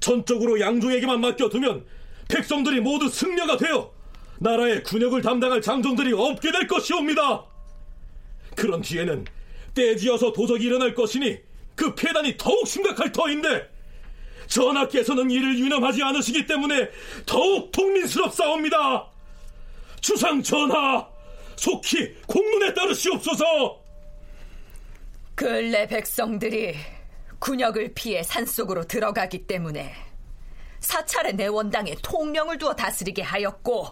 전적으로 0.00 0.58
양종에게만 0.58 1.20
맡겨두면 1.20 1.84
백성들이 2.28 2.80
모두 2.80 3.08
승려가 3.08 3.56
되어 3.56 3.92
나라의 4.38 4.82
군역을 4.82 5.22
담당할 5.22 5.60
장정들이 5.60 6.12
없게 6.14 6.50
될 6.50 6.66
것이옵니다. 6.66 7.44
그런 8.56 8.80
뒤에는 8.80 9.26
떼지어서 9.74 10.32
도적이 10.32 10.66
일어날 10.66 10.94
것이니 10.94 11.38
그 11.74 11.94
폐단이 11.94 12.36
더욱 12.36 12.66
심각할 12.66 13.12
터인데 13.12 13.68
전하께서는 14.46 15.30
이를 15.30 15.58
유념하지 15.58 16.02
않으시기 16.02 16.46
때문에 16.46 16.90
더욱 17.24 17.70
통민스럽사옵니다. 17.70 19.08
주상 20.00 20.42
전하, 20.42 21.06
속히 21.56 22.14
공문에 22.26 22.74
따르시옵소서. 22.74 23.80
근래 25.34 25.86
백성들이 25.86 26.74
군역을 27.40 27.94
피해 27.94 28.22
산속으로 28.22 28.86
들어가기 28.86 29.46
때문에 29.46 29.94
사찰의 30.80 31.34
내원당에 31.34 31.96
통령을 32.02 32.58
두어 32.58 32.74
다스리게 32.74 33.22
하였고 33.22 33.88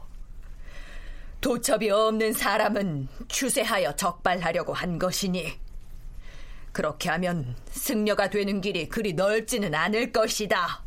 도첩이 1.40 1.90
없는 1.90 2.32
사람은 2.32 3.08
추세하여 3.28 3.96
적발하려고 3.96 4.72
한 4.72 4.98
것이니 4.98 5.58
그렇게 6.72 7.08
하면 7.10 7.56
승려가 7.70 8.28
되는 8.28 8.60
길이 8.60 8.88
그리 8.88 9.14
넓지는 9.14 9.74
않을 9.74 10.12
것이다. 10.12 10.82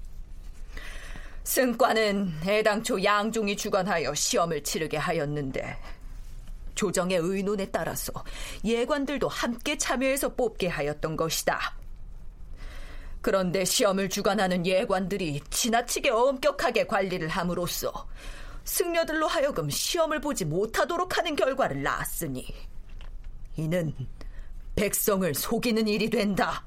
승과는 1.43 2.41
애당초 2.45 3.03
양종이 3.03 3.57
주관하여 3.57 4.13
시험을 4.13 4.63
치르게 4.63 4.97
하였는데 4.97 5.77
조정의 6.75 7.17
의논에 7.17 7.65
따라서 7.71 8.11
예관들도 8.63 9.27
함께 9.27 9.77
참여해서 9.77 10.35
뽑게 10.35 10.67
하였던 10.67 11.17
것이다. 11.17 11.80
그런데 13.21 13.63
시험을 13.63 14.09
주관하는 14.09 14.65
예관들이 14.65 15.41
지나치게 15.49 16.09
엄격하게 16.09 16.87
관리를 16.87 17.27
함으로써 17.27 17.91
승려들로 18.63 19.27
하여금 19.27 19.69
시험을 19.69 20.21
보지 20.21 20.45
못하도록 20.45 21.17
하는 21.17 21.35
결과를 21.35 21.83
낳았으니 21.83 22.45
이는 23.57 23.93
백성을 24.75 25.33
속이는 25.33 25.87
일이 25.87 26.09
된다. 26.09 26.65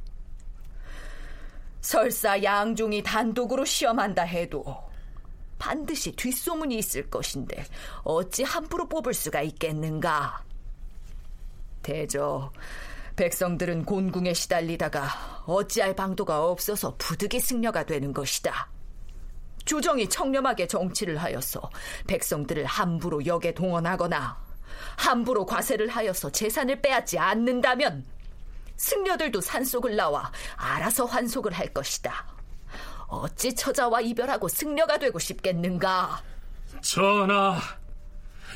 설사 1.80 2.42
양종이 2.42 3.02
단독으로 3.02 3.64
시험한다 3.64 4.22
해도 4.22 4.64
반드시 5.58 6.12
뒷소문이 6.12 6.78
있을 6.78 7.10
것인데 7.10 7.64
어찌 8.02 8.42
함부로 8.42 8.88
뽑을 8.88 9.12
수가 9.12 9.42
있겠는가? 9.42 10.42
대저 11.82 12.50
백성들은 13.16 13.84
곤궁에 13.84 14.34
시달리다가 14.34 15.44
어찌할 15.46 15.94
방도가 15.94 16.44
없어서 16.46 16.96
부득이 16.98 17.38
승려가 17.40 17.84
되는 17.84 18.12
것이다. 18.12 18.68
조정이 19.64 20.08
청렴하게 20.08 20.66
정치를 20.66 21.16
하여서 21.16 21.70
백성들을 22.06 22.64
함부로 22.66 23.24
역에 23.24 23.54
동원하거나 23.54 24.36
함부로 24.96 25.46
과세를 25.46 25.88
하여서 25.88 26.30
재산을 26.30 26.82
빼앗지 26.82 27.18
않는다면 27.18 28.04
승려들도 28.76 29.40
산속을 29.40 29.96
나와 29.96 30.30
알아서 30.56 31.04
환속을 31.04 31.52
할 31.52 31.72
것이다. 31.72 32.26
어찌 33.06 33.54
처자와 33.54 34.00
이별하고 34.00 34.48
승려가 34.48 34.98
되고 34.98 35.18
싶겠는가? 35.18 36.20
전하, 36.80 37.58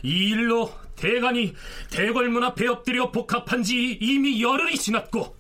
이 0.03 0.31
일로 0.31 0.71
대간이 0.99 1.55
대궐문 1.91 2.43
앞에 2.45 2.67
엎드려 2.69 3.11
복합한 3.11 3.63
지 3.63 3.99
이미 4.01 4.43
열흘이 4.43 4.77
지났고 4.77 5.37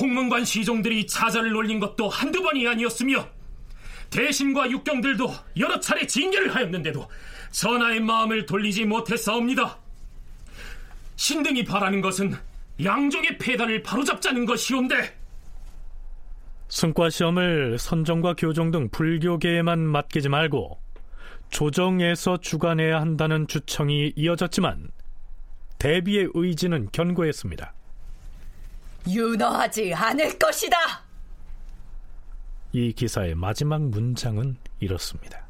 홍문관 0.00 0.44
시종들이 0.44 1.06
차자를 1.06 1.54
올린 1.54 1.80
것도 1.80 2.08
한두 2.08 2.42
번이 2.42 2.66
아니었으며 2.68 3.28
대신과 4.10 4.70
육경들도 4.70 5.34
여러 5.58 5.80
차례 5.80 6.06
징계를 6.06 6.54
하였는데도 6.54 7.08
전하의 7.50 8.00
마음을 8.00 8.46
돌리지 8.46 8.84
못했사옵니다. 8.84 9.78
신등이 11.16 11.64
바라는 11.64 12.00
것은 12.02 12.36
양종의 12.82 13.38
폐단을 13.38 13.82
바로잡자는 13.82 14.44
것이온데 14.44 15.16
승과 16.68 17.10
시험을 17.10 17.78
선정과 17.78 18.34
교정 18.34 18.70
등 18.70 18.88
불교계에만 18.90 19.78
맡기지 19.78 20.28
말고 20.28 20.78
조정에서 21.50 22.38
주관해야 22.38 23.00
한다는 23.00 23.46
주청이 23.46 24.12
이어졌지만 24.16 24.90
대비의 25.78 26.30
의지는 26.34 26.88
견고했습니다. 26.92 27.72
윤허하지 29.08 29.94
않을 29.94 30.38
것이다. 30.38 30.76
이 32.72 32.92
기사의 32.92 33.34
마지막 33.34 33.80
문장은 33.82 34.56
이렇습니다. 34.80 35.46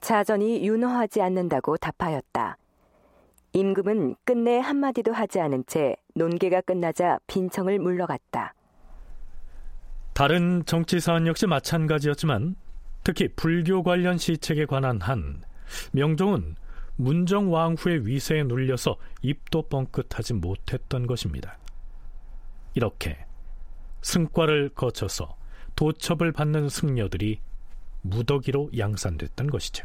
자전이 0.00 0.66
윤허하지 0.66 1.20
않는다고 1.20 1.76
답하였다. 1.76 2.56
임금은 3.52 4.16
끝내 4.24 4.58
한마디도 4.58 5.12
하지 5.12 5.40
않은 5.40 5.64
채 5.66 5.96
논계가 6.14 6.62
끝나자 6.62 7.18
빈청을 7.26 7.78
물러갔다. 7.78 8.54
다른 10.12 10.64
정치 10.66 11.00
사안 11.00 11.26
역시 11.26 11.46
마찬가지였지만 11.46 12.56
특히 13.02 13.28
불교 13.28 13.82
관련 13.82 14.18
시책에 14.18 14.66
관한 14.66 15.00
한 15.00 15.42
명종은 15.92 16.56
문정 16.96 17.52
왕후의 17.52 18.06
위세에 18.06 18.42
눌려서 18.44 18.96
입도 19.22 19.62
뻥끗하지 19.68 20.34
못했던 20.34 21.06
것입니다. 21.06 21.58
이렇게 22.74 23.18
승과를 24.02 24.70
거쳐서 24.70 25.36
도첩을 25.76 26.32
받는 26.32 26.68
승려들이 26.68 27.40
무더기로 28.02 28.70
양산됐던 28.76 29.48
것이죠. 29.48 29.84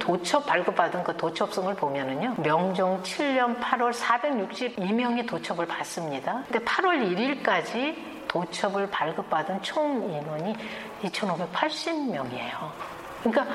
도첩 0.00 0.46
발급받은 0.46 1.04
그 1.04 1.16
도첩성을 1.16 1.74
보면은요, 1.76 2.42
명종 2.42 3.02
7년 3.02 3.60
8월 3.60 3.92
462명이 3.92 5.26
도첩을 5.28 5.66
받습니다. 5.66 6.44
근데 6.44 6.58
8월 6.64 7.42
1일까지 7.42 8.23
도첩을 8.34 8.90
발급받은 8.90 9.62
총 9.62 10.10
인원이 10.10 10.56
2,580명이에요. 11.04 12.72
그러니까 13.22 13.46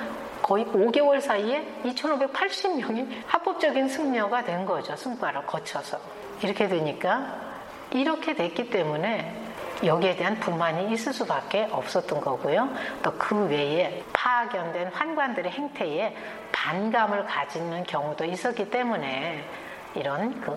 거의 0.41 0.65
5개월 0.67 1.19
사이에 1.19 1.67
2,580명이 1.83 3.23
합법적인 3.27 3.89
승려가 3.89 4.43
된 4.45 4.65
거죠. 4.65 4.95
승과를 4.95 5.45
거쳐서. 5.45 5.99
이렇게 6.41 6.69
되니까 6.69 7.35
이렇게 7.91 8.33
됐기 8.33 8.69
때문에 8.69 9.35
여기에 9.83 10.15
대한 10.15 10.39
불만이 10.39 10.93
있을 10.93 11.11
수밖에 11.13 11.67
없었던 11.71 12.21
거고요. 12.21 12.69
또 13.03 13.11
그 13.17 13.47
외에 13.47 14.01
파견된 14.13 14.87
환관들의 14.93 15.51
행태에 15.51 16.15
반감을 16.53 17.25
가지는 17.25 17.83
경우도 17.83 18.23
있었기 18.23 18.69
때문에 18.69 19.43
이런 19.95 20.39
그 20.39 20.55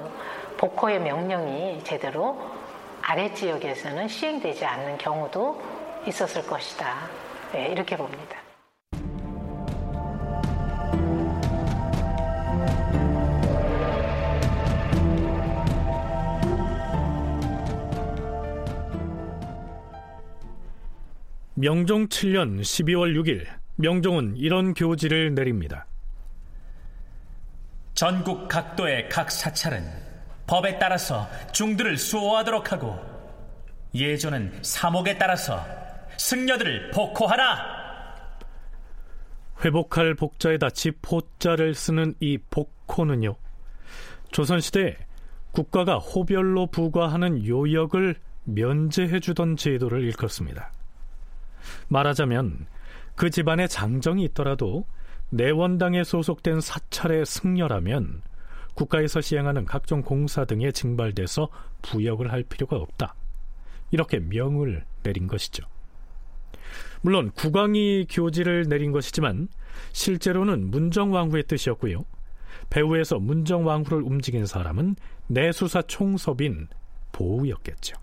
복호의 0.59 1.01
명령이 1.01 1.83
제대로 1.83 2.62
아래 3.03 3.35
지역에서는 3.35 4.09
시행되지 4.09 4.65
않는 4.65 4.97
경우도 4.97 5.61
있었을 6.07 6.47
것이다. 6.47 7.09
네, 7.53 7.69
이렇게 7.69 7.97
봅니다. 7.97 8.39
명종 21.55 22.09
7년 22.09 22.61
12월 22.61 23.15
6일 23.15 23.47
명종은 23.77 24.37
이런 24.37 24.75
교지를 24.75 25.35
내립니다. 25.35 25.87
전국 27.95 28.49
각도의 28.49 29.09
각 29.09 29.31
사찰은 29.31 30.02
법에 30.47 30.79
따라서 30.79 31.29
중들을 31.53 31.97
수호하도록 31.97 32.73
하고 32.73 32.99
예조는 33.95 34.61
사목에 34.63 35.19
따라서 35.19 35.65
승려들을 36.17 36.91
복호하라. 36.91 37.83
회복할 39.65 40.15
복자에다 40.15 40.71
지포자를 40.71 41.75
쓰는 41.75 42.15
이 42.21 42.39
복호는요. 42.51 43.37
조선시대 44.33 44.97
국가가 45.53 45.99
호별로 45.99 46.67
부과하는 46.67 47.47
요역을 47.47 48.17
면제해주던 48.45 49.57
제도를 49.57 50.03
일컫습니다. 50.05 50.73
말하자면 51.89 52.67
그 53.15 53.31
집안에 53.31 53.67
장정이 53.67 54.25
있더라도 54.25 54.87
내원당에 55.31 56.03
소속된 56.03 56.61
사찰의 56.61 57.25
승려라면 57.27 58.23
국가에서 58.75 59.21
시행하는 59.21 59.65
각종 59.65 60.03
공사 60.03 60.45
등에 60.45 60.73
징발돼서 60.73 61.49
부역을 61.83 62.33
할 62.33 62.43
필요가 62.43 62.77
없다. 62.77 63.15
이렇게 63.91 64.19
명을 64.19 64.85
내린 65.03 65.27
것이죠. 65.27 65.65
물론 67.03 67.31
국왕이 67.33 68.07
교지를 68.09 68.69
내린 68.69 68.93
것이지만 68.93 69.49
실제로는 69.93 70.71
문정왕후의 70.71 71.45
뜻이었고요. 71.45 72.05
배후에서 72.71 73.19
문정왕후를 73.19 74.03
움직인 74.03 74.47
사람은 74.47 74.97
내수사 75.27 75.83
총섭인 75.83 76.69
보우였겠죠. 77.13 77.97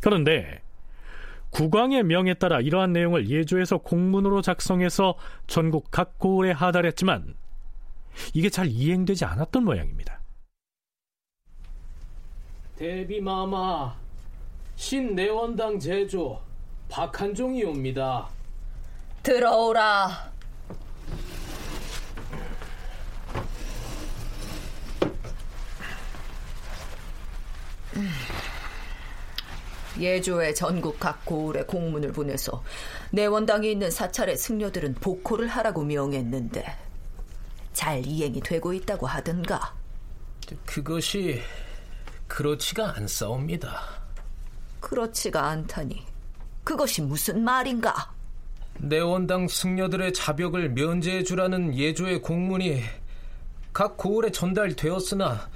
그런데 0.00 0.60
국왕의 1.50 2.02
명에 2.04 2.34
따라 2.34 2.60
이러한 2.60 2.92
내용을 2.92 3.30
예조에서 3.30 3.78
공문으로 3.78 4.42
작성해서 4.42 5.14
전국 5.46 5.90
각 5.90 6.18
고을에 6.18 6.50
하달했지만 6.50 7.34
이게 8.32 8.48
잘 8.50 8.66
이행되지 8.66 9.24
않았던 9.24 9.64
모양입니다. 9.64 10.20
대비마마 12.76 13.94
신내원당 14.76 15.78
제조 15.78 16.40
박한종이 16.88 17.64
옵니다. 17.64 18.28
들어오라. 19.22 20.32
예조의 29.98 30.54
전국 30.56 30.98
각 30.98 31.24
고을에 31.24 31.62
공문을 31.62 32.12
보내서 32.12 32.62
내원당에 33.12 33.68
있는 33.70 33.90
사찰의 33.90 34.36
승려들은 34.36 34.94
복호를 34.94 35.46
하라고 35.46 35.84
명했는데 35.84 36.83
잘 37.74 38.04
이행이 38.06 38.40
되고 38.40 38.72
있다고 38.72 39.06
하던가. 39.06 39.74
그것이 40.64 41.42
그렇지가 42.26 42.96
않사옵니다. 42.96 43.82
그렇지가 44.80 45.48
않다니. 45.48 46.02
그것이 46.62 47.02
무슨 47.02 47.44
말인가? 47.44 48.12
내원당 48.78 49.48
승려들의 49.48 50.14
자벽을 50.14 50.70
면제해 50.70 51.22
주라는 51.22 51.76
예조의 51.76 52.22
공문이 52.22 52.82
각 53.72 53.96
고을에 53.96 54.30
전달되었으나 54.30 55.48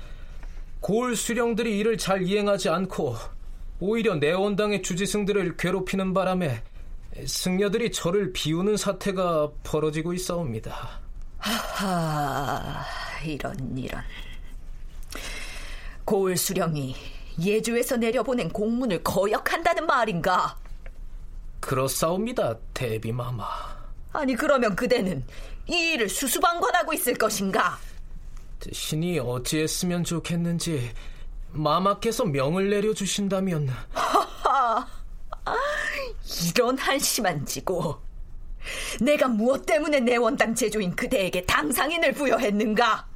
고을 0.81 1.17
수령들이 1.17 1.79
이를 1.79 1.99
잘 1.99 2.23
이행하지 2.23 2.69
않고 2.69 3.17
오히려 3.81 4.15
내원당의 4.17 4.83
주지승들을 4.83 5.57
괴롭히는 5.57 6.15
바람에 6.15 6.63
승려들이 7.27 7.93
저를 7.93 8.33
비우는 8.33 8.77
사태가 8.77 9.51
벌어지고 9.63 10.13
있사옵니다. 10.13 11.08
하하, 11.39 12.85
이런 13.25 13.77
이런. 13.77 14.03
고을 16.05 16.37
수령이 16.37 16.97
예주에서 17.41 17.97
내려보낸 17.97 18.49
공문을 18.49 19.03
거역한다는 19.03 19.87
말인가? 19.87 20.57
그렇사옵니다, 21.61 22.57
대비마마. 22.75 23.45
아니 24.13 24.35
그러면 24.35 24.75
그대는 24.75 25.25
이 25.69 25.93
일을 25.93 26.09
수수방관하고 26.09 26.93
있을 26.95 27.15
것인가? 27.15 27.79
신이 28.73 29.19
어찌했으면 29.21 30.03
좋겠는지 30.03 30.93
마마께서 31.53 32.25
명을 32.25 32.71
내려주신다면 32.71 33.69
하하, 33.93 34.87
이런 36.51 36.77
한심한 36.79 37.45
지고 37.47 38.01
내가 39.01 39.29
무엇 39.29 39.67
때문에 39.67 40.01
내 40.01 40.17
원당 40.17 40.55
제조인 40.55 40.95
그대에게 40.95 41.45
당상인을 41.45 42.13
부여했는가? 42.13 43.07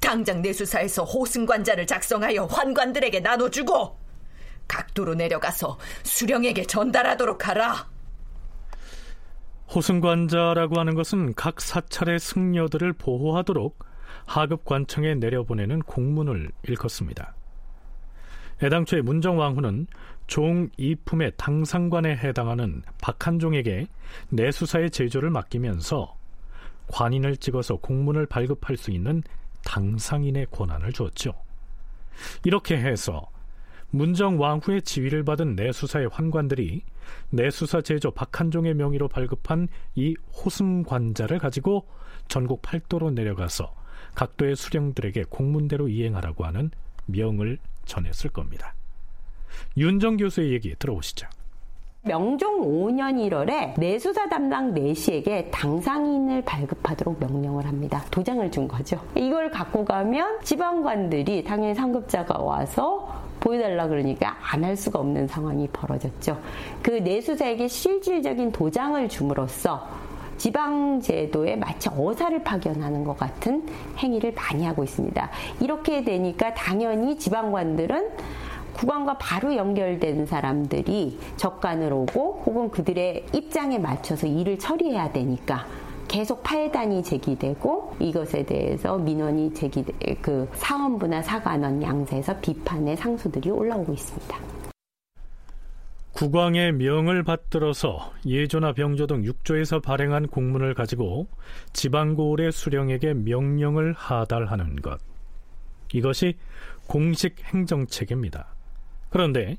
당장 0.00 0.42
내 0.42 0.52
수사에서 0.52 1.04
호승관자를 1.04 1.86
작성하여 1.86 2.44
환관들에게 2.44 3.20
나눠주고 3.20 3.98
각도로 4.68 5.14
내려가서 5.14 5.78
수령에게 6.02 6.64
전달하도록 6.64 7.48
하라. 7.48 7.88
호승관자라고 9.74 10.78
하는 10.78 10.94
것은 10.94 11.34
각 11.34 11.60
사찰의 11.60 12.20
승려들을 12.20 12.94
보호하도록 12.94 13.78
하급 14.26 14.64
관청에 14.64 15.14
내려보내는 15.14 15.80
공문을 15.80 16.50
읽었습니다. 16.68 17.34
애당초에 18.62 19.02
문정왕후는 19.02 19.86
종 20.28 20.68
이품의 20.76 21.32
당상관에 21.36 22.16
해당하는 22.16 22.82
박한종에게 23.00 23.86
내수사의 24.28 24.90
제조를 24.90 25.30
맡기면서 25.30 26.16
관인을 26.88 27.38
찍어서 27.38 27.76
공문을 27.76 28.26
발급할 28.26 28.76
수 28.76 28.90
있는 28.90 29.22
당상인의 29.64 30.46
권한을 30.50 30.92
주었죠. 30.92 31.32
이렇게 32.44 32.76
해서 32.76 33.26
문정 33.90 34.38
왕후의 34.38 34.82
지위를 34.82 35.24
받은 35.24 35.56
내수사의 35.56 36.08
환관들이 36.12 36.82
내수사 37.30 37.80
제조 37.80 38.10
박한종의 38.10 38.74
명의로 38.74 39.08
발급한 39.08 39.68
이 39.94 40.14
호승관자를 40.32 41.38
가지고 41.38 41.88
전국 42.28 42.60
팔도로 42.60 43.10
내려가서 43.12 43.74
각도의 44.14 44.56
수령들에게 44.56 45.24
공문대로 45.30 45.88
이행하라고 45.88 46.44
하는 46.44 46.70
명을 47.06 47.58
전했을 47.86 48.28
겁니다. 48.28 48.74
윤정 49.78 50.16
교수의 50.16 50.52
얘기 50.52 50.74
들어보시죠. 50.76 51.28
명종 52.02 52.62
5년 52.62 53.16
1월에 53.30 53.78
내수사 53.78 54.28
담당 54.28 54.72
내시에게 54.74 55.50
당상인을 55.52 56.42
발급하도록 56.42 57.20
명령을 57.20 57.64
합니다. 57.66 58.04
도장을 58.10 58.50
준 58.50 58.66
거죠. 58.66 59.00
이걸 59.14 59.50
갖고 59.50 59.84
가면 59.84 60.40
지방관들이 60.42 61.44
당연히 61.44 61.74
상급자가 61.74 62.38
와서 62.42 63.22
보여달라 63.38 63.86
그러니까 63.86 64.36
안 64.42 64.64
할 64.64 64.76
수가 64.76 64.98
없는 64.98 65.28
상황이 65.28 65.68
벌어졌죠. 65.72 66.40
그 66.82 66.90
내수사에게 66.90 67.68
실질적인 67.68 68.50
도장을 68.50 69.08
줌으로써 69.08 69.86
지방제도에 70.38 71.56
마치 71.56 71.88
어사를 71.88 72.42
파견하는 72.42 73.04
것 73.04 73.16
같은 73.16 73.66
행위를 73.98 74.32
많이 74.32 74.64
하고 74.64 74.82
있습니다. 74.82 75.30
이렇게 75.60 76.02
되니까 76.02 76.54
당연히 76.54 77.16
지방관들은 77.18 78.08
국왕과 78.78 79.18
바로 79.18 79.56
연결된 79.56 80.24
사람들이 80.26 81.18
적관을 81.36 81.92
오고 81.92 82.44
혹은 82.46 82.70
그들의 82.70 83.26
입장에 83.34 83.76
맞춰서 83.76 84.28
일을 84.28 84.56
처리해야 84.56 85.12
되니까 85.12 85.66
계속 86.06 86.44
파해단이 86.44 87.02
제기되고 87.02 87.96
이것에 87.98 88.44
대해서 88.46 88.96
민원이 88.96 89.52
제기돼 89.52 90.14
그 90.22 90.48
사원부나 90.54 91.22
사관원 91.22 91.82
양세에서 91.82 92.38
비판의 92.38 92.96
상수들이 92.96 93.50
올라오고 93.50 93.92
있습니다. 93.92 94.38
국왕의 96.12 96.72
명을 96.72 97.24
받들어서 97.24 98.12
예조나 98.26 98.74
병조 98.74 99.08
등 99.08 99.24
육조에서 99.24 99.80
발행한 99.80 100.28
공문을 100.28 100.74
가지고 100.74 101.26
지방고을의 101.72 102.52
수령에게 102.52 103.14
명령을 103.14 103.92
하달하는 103.96 104.76
것. 104.76 105.00
이것이 105.92 106.36
공식 106.86 107.36
행정체계입니다. 107.44 108.57
그런데 109.10 109.56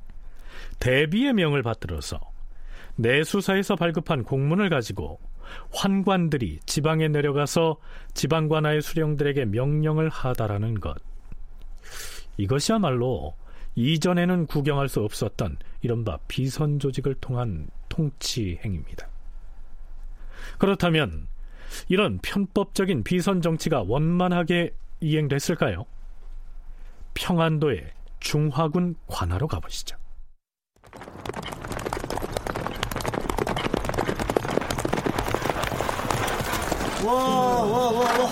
대비의 0.80 1.34
명을 1.34 1.64
받들어서 1.64 2.20
내수사에서 2.96 3.76
발급한 3.76 4.24
공문을 4.24 4.70
가지고 4.70 5.20
환관들이 5.74 6.60
지방에 6.66 7.08
내려가서 7.08 7.78
지방관하의 8.14 8.82
수령들에게 8.82 9.46
명령을 9.46 10.10
하달하는 10.10 10.80
것. 10.80 10.98
이것이야말로 12.38 13.36
이전에는 13.76 14.46
구경할 14.48 14.90
수 14.90 15.02
없었던 15.02 15.58
이른바 15.82 16.18
비선 16.28 16.80
조직을 16.80 17.16
통한 17.16 17.68
통치 17.88 18.60
행위입니다. 18.64 19.08
그렇다면 20.58 21.28
이런 21.88 22.20
편법적인 22.20 23.04
비선 23.04 23.42
정치가 23.42 23.82
원만하게 23.82 24.74
이행됐을까요? 25.02 25.86
평안도의 27.14 27.92
중화군 28.20 28.96
관하로 29.08 29.48
가보시죠. 29.48 29.98
와, 37.06 37.14
와, 37.14 37.92
와, 37.92 38.02
와. 38.20 38.30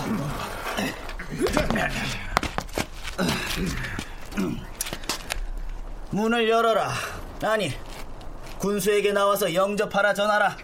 문을 6.11 6.49
열어라. 6.49 6.91
아니, 7.43 7.73
군수에게 8.59 9.11
나와서 9.11 9.53
영접하라 9.53 10.13
전하라. 10.13 10.57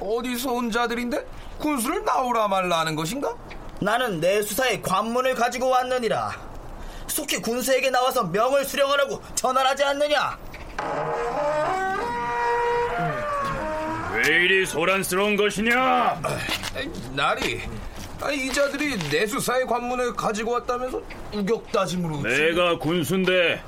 어디서 0.00 0.52
온 0.52 0.70
자들인데 0.70 1.26
군수를 1.58 2.04
나오라 2.04 2.48
말라 2.48 2.80
하는 2.80 2.94
것인가? 2.94 3.34
나는 3.80 4.20
내 4.20 4.42
수사의 4.42 4.82
관문을 4.82 5.34
가지고 5.34 5.68
왔느니라. 5.68 6.47
속히 7.18 7.38
군수에게 7.42 7.90
나와서 7.90 8.22
명을 8.22 8.64
수령하라고 8.64 9.20
전하라지 9.34 9.82
않느냐? 9.82 10.38
왜 14.14 14.36
이리 14.44 14.64
소란스러운 14.64 15.34
것이냐? 15.34 16.22
나리, 17.14 17.60
이 18.32 18.52
자들이 18.52 18.96
내 19.10 19.26
수사의 19.26 19.66
관문을 19.66 20.14
가지고 20.14 20.52
왔다면서 20.52 21.02
우격다짐으로 21.34 22.22
내가 22.22 22.78
군수인데 22.78 23.64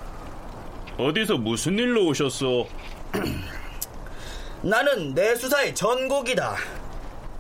어디서 0.97 1.39
무슨 1.39 1.77
일로 1.77 2.07
오셨소? 2.07 2.69
나는 4.63 5.13
내 5.13 5.35
수사의 5.35 5.75
전곡이다. 5.75 6.55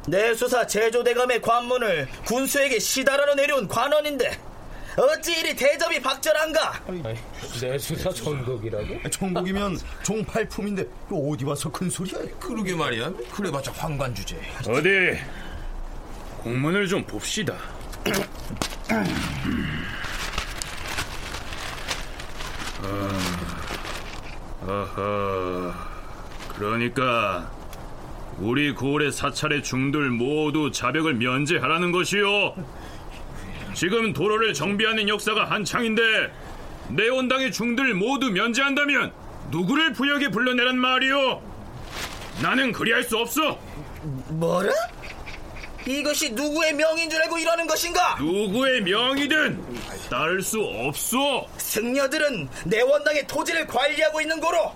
내 0.09 0.35
수사 0.35 0.67
제조대감의 0.67 1.41
관문을 1.41 2.09
군수에게 2.27 2.81
시달하러 2.81 3.37
내려온 3.37 3.69
관원인데 3.69 4.49
어찌 4.97 5.38
이리 5.41 5.55
대접이 5.55 6.01
박절한가? 6.01 6.84
내 7.61 7.78
수사 7.78 8.11
전곡이라고? 8.11 9.09
전곡이면 9.11 9.78
종팔품인데 10.03 10.86
어디 11.11 11.45
와서 11.45 11.70
큰 11.70 11.88
소리야? 11.88 12.18
그러게 12.38 12.74
말이야. 12.74 13.12
그래봤자 13.32 13.72
황관 13.72 14.14
주제. 14.14 14.41
어디 14.68 15.18
공문을 16.38 16.88
좀 16.88 17.05
봅시다. 17.05 17.55
아하, 24.66 25.74
그러니까 26.57 27.51
우리 28.38 28.72
고을의 28.72 29.12
사찰의 29.12 29.62
중들 29.62 30.11
모두 30.11 30.70
자벽을 30.70 31.14
면제하라는 31.14 31.93
것이요. 31.93 32.55
지금 33.75 34.12
도로를 34.12 34.53
정비하는 34.55 35.09
역사가 35.09 35.45
한창인데 35.45 36.03
내원당의 36.89 37.53
중들 37.53 37.95
모두 37.95 38.31
면제한다면 38.31 39.12
누구를 39.51 39.93
부역에 39.93 40.29
불러내란 40.29 40.77
말이오? 40.79 41.43
나는 42.43 42.73
그리할 42.73 43.03
수 43.03 43.16
없어. 43.16 43.59
뭐라? 44.29 44.73
이것이 45.87 46.33
누구의 46.33 46.75
명인 46.75 47.09
줄 47.09 47.21
알고 47.23 47.39
이러는 47.39 47.66
것인가? 47.66 48.16
누구의 48.21 48.83
명이든 48.83 49.64
따를 50.11 50.43
수 50.43 50.61
없소. 50.61 51.47
승려들은 51.57 52.49
내 52.66 52.81
원당의 52.83 53.27
토지를 53.27 53.66
관리하고 53.66 54.21
있는 54.21 54.41
거로 54.41 54.73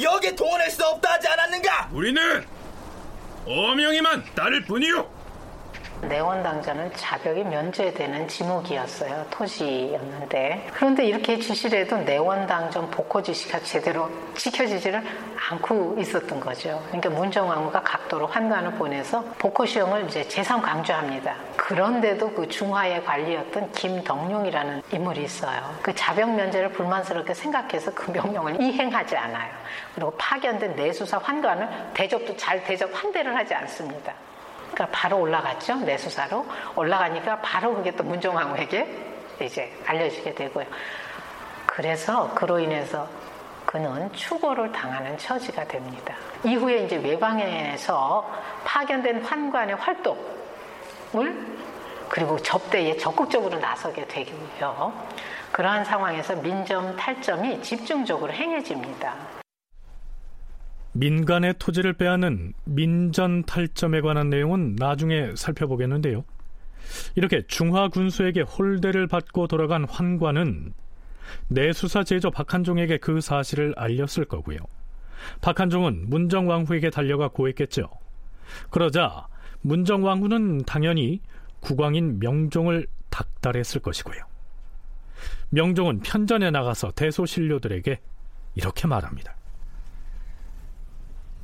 여기에 0.00 0.34
동원할 0.34 0.70
수 0.70 0.84
없다 0.84 1.12
하지 1.12 1.28
않았는가? 1.28 1.90
우리는 1.92 2.44
어명이만 3.46 4.24
따를 4.34 4.64
뿐이요. 4.64 5.17
내원당자는 6.02 6.92
자격이 6.94 7.44
면제되는 7.44 8.28
지목이었어요. 8.28 9.26
토지였는데. 9.30 10.68
그런데 10.72 11.06
이렇게 11.06 11.38
지시를 11.38 11.80
해도 11.80 11.96
내원당전 11.98 12.90
복호 12.90 13.22
지시가 13.22 13.60
제대로 13.60 14.10
지켜지지를 14.34 15.02
않고 15.50 15.96
있었던 15.98 16.40
거죠. 16.40 16.80
그러니까 16.86 17.10
문정왕후가 17.10 17.82
각도로 17.82 18.26
환관을 18.26 18.72
보내서 18.72 19.24
복호 19.38 19.66
시형을 19.66 20.06
이제 20.06 20.26
재산 20.28 20.62
강조합니다. 20.62 21.34
그런데도 21.56 22.32
그 22.32 22.48
중화의 22.48 23.04
관리였던 23.04 23.72
김덕룡이라는 23.72 24.82
인물이 24.92 25.24
있어요. 25.24 25.74
그 25.82 25.94
자병 25.94 26.36
면제를 26.36 26.72
불만스럽게 26.72 27.34
생각해서 27.34 27.92
그 27.94 28.10
명령을 28.10 28.60
이행하지 28.60 29.16
않아요. 29.16 29.50
그리고 29.94 30.12
파견된 30.16 30.76
내수사 30.76 31.18
환관을 31.18 31.68
대접도 31.94 32.36
잘 32.36 32.62
대접 32.64 32.90
환대를 32.94 33.36
하지 33.36 33.54
않습니다. 33.54 34.14
그러니까 34.78 34.86
바로 34.92 35.18
올라갔죠 35.18 35.74
내수사로 35.80 36.46
올라가니까 36.76 37.40
바로 37.40 37.74
그게 37.74 37.90
또 37.96 38.04
문종왕후에게 38.04 39.06
이제 39.42 39.76
알려지게 39.84 40.34
되고요. 40.34 40.66
그래서 41.66 42.32
그로 42.34 42.60
인해서 42.60 43.08
그는 43.66 44.12
추고를 44.12 44.70
당하는 44.70 45.18
처지가 45.18 45.64
됩니다. 45.66 46.14
이후에 46.44 46.84
이제 46.84 46.96
외방에서 46.96 48.30
파견된 48.64 49.22
환관의 49.24 49.74
활동을 49.76 50.16
그리고 52.08 52.38
접대에 52.38 52.96
적극적으로 52.96 53.58
나서게 53.58 54.06
되고요. 54.06 54.92
그러한 55.50 55.84
상황에서 55.84 56.36
민점 56.36 56.96
탈점이 56.96 57.62
집중적으로 57.62 58.32
행해집니다. 58.32 59.37
민간의 60.98 61.54
토지를 61.58 61.92
빼앗는 61.92 62.54
민전 62.64 63.44
탈점에 63.44 64.00
관한 64.00 64.30
내용은 64.30 64.74
나중에 64.76 65.32
살펴보겠는데요. 65.36 66.24
이렇게 67.14 67.46
중화 67.46 67.88
군수에게 67.88 68.40
홀대를 68.42 69.06
받고 69.06 69.46
돌아간 69.46 69.84
환관은 69.84 70.72
내수사 71.46 72.02
제조 72.02 72.30
박한종에게 72.30 72.98
그 72.98 73.20
사실을 73.20 73.74
알렸을 73.76 74.24
거고요. 74.24 74.58
박한종은 75.40 76.10
문정왕후에게 76.10 76.90
달려가 76.90 77.28
고했겠죠. 77.28 77.88
그러자 78.70 79.28
문정왕후는 79.60 80.64
당연히 80.64 81.20
국왕인 81.60 82.18
명종을 82.18 82.86
닥달했을 83.10 83.82
것이고요. 83.82 84.20
명종은 85.50 86.00
편전에 86.00 86.50
나가서 86.50 86.92
대소신료들에게 86.92 88.00
이렇게 88.54 88.86
말합니다. 88.88 89.37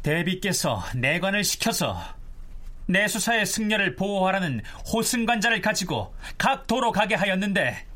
대비께서 0.05 0.85
내관을 0.95 1.43
시켜서 1.43 1.99
내 2.87 3.09
수사의 3.09 3.47
승려를 3.47 3.97
보호하라는 3.97 4.63
호승관자를 4.93 5.63
가지고 5.63 6.15
각 6.37 6.67
도로 6.67 6.93
가게 6.93 7.15
하였는데 7.15 7.87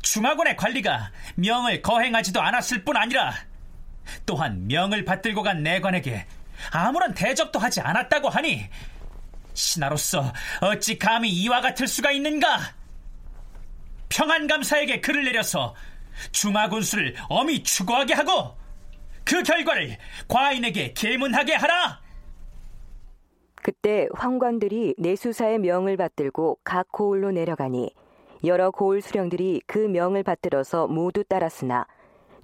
중화군의 0.00 0.56
관리가 0.56 1.12
명을 1.36 1.82
거행하지도 1.82 2.40
않았을 2.40 2.84
뿐 2.84 2.96
아니라 2.96 3.34
또한 4.24 4.66
명을 4.66 5.04
받들고 5.04 5.42
간 5.42 5.62
내관에게 5.62 6.26
아무런 6.70 7.12
대접도 7.12 7.58
하지 7.58 7.82
않았다고 7.82 8.30
하니 8.30 8.66
신하로서 9.52 10.32
어찌 10.62 10.98
감히 10.98 11.30
이와 11.30 11.60
같을 11.60 11.86
수가 11.86 12.12
있는가? 12.12 12.74
평안감사에게 14.08 15.00
글을 15.02 15.24
내려서 15.24 15.74
중화군수를 16.32 17.14
엄히 17.28 17.62
추구하게 17.62 18.14
하고 18.14 18.56
그 19.26 19.42
결과를 19.42 19.96
과인에게 20.28 20.92
계문하게 20.94 21.54
하라. 21.54 22.00
그때 23.56 24.08
황관들이 24.14 24.94
내수사의 24.96 25.58
명을 25.58 25.96
받들고 25.96 26.58
각 26.62 26.86
고을로 26.92 27.32
내려가니 27.32 27.90
여러 28.44 28.70
고을 28.70 29.00
수령들이 29.00 29.62
그 29.66 29.78
명을 29.78 30.22
받들어서 30.22 30.86
모두 30.86 31.24
따랐으나 31.24 31.86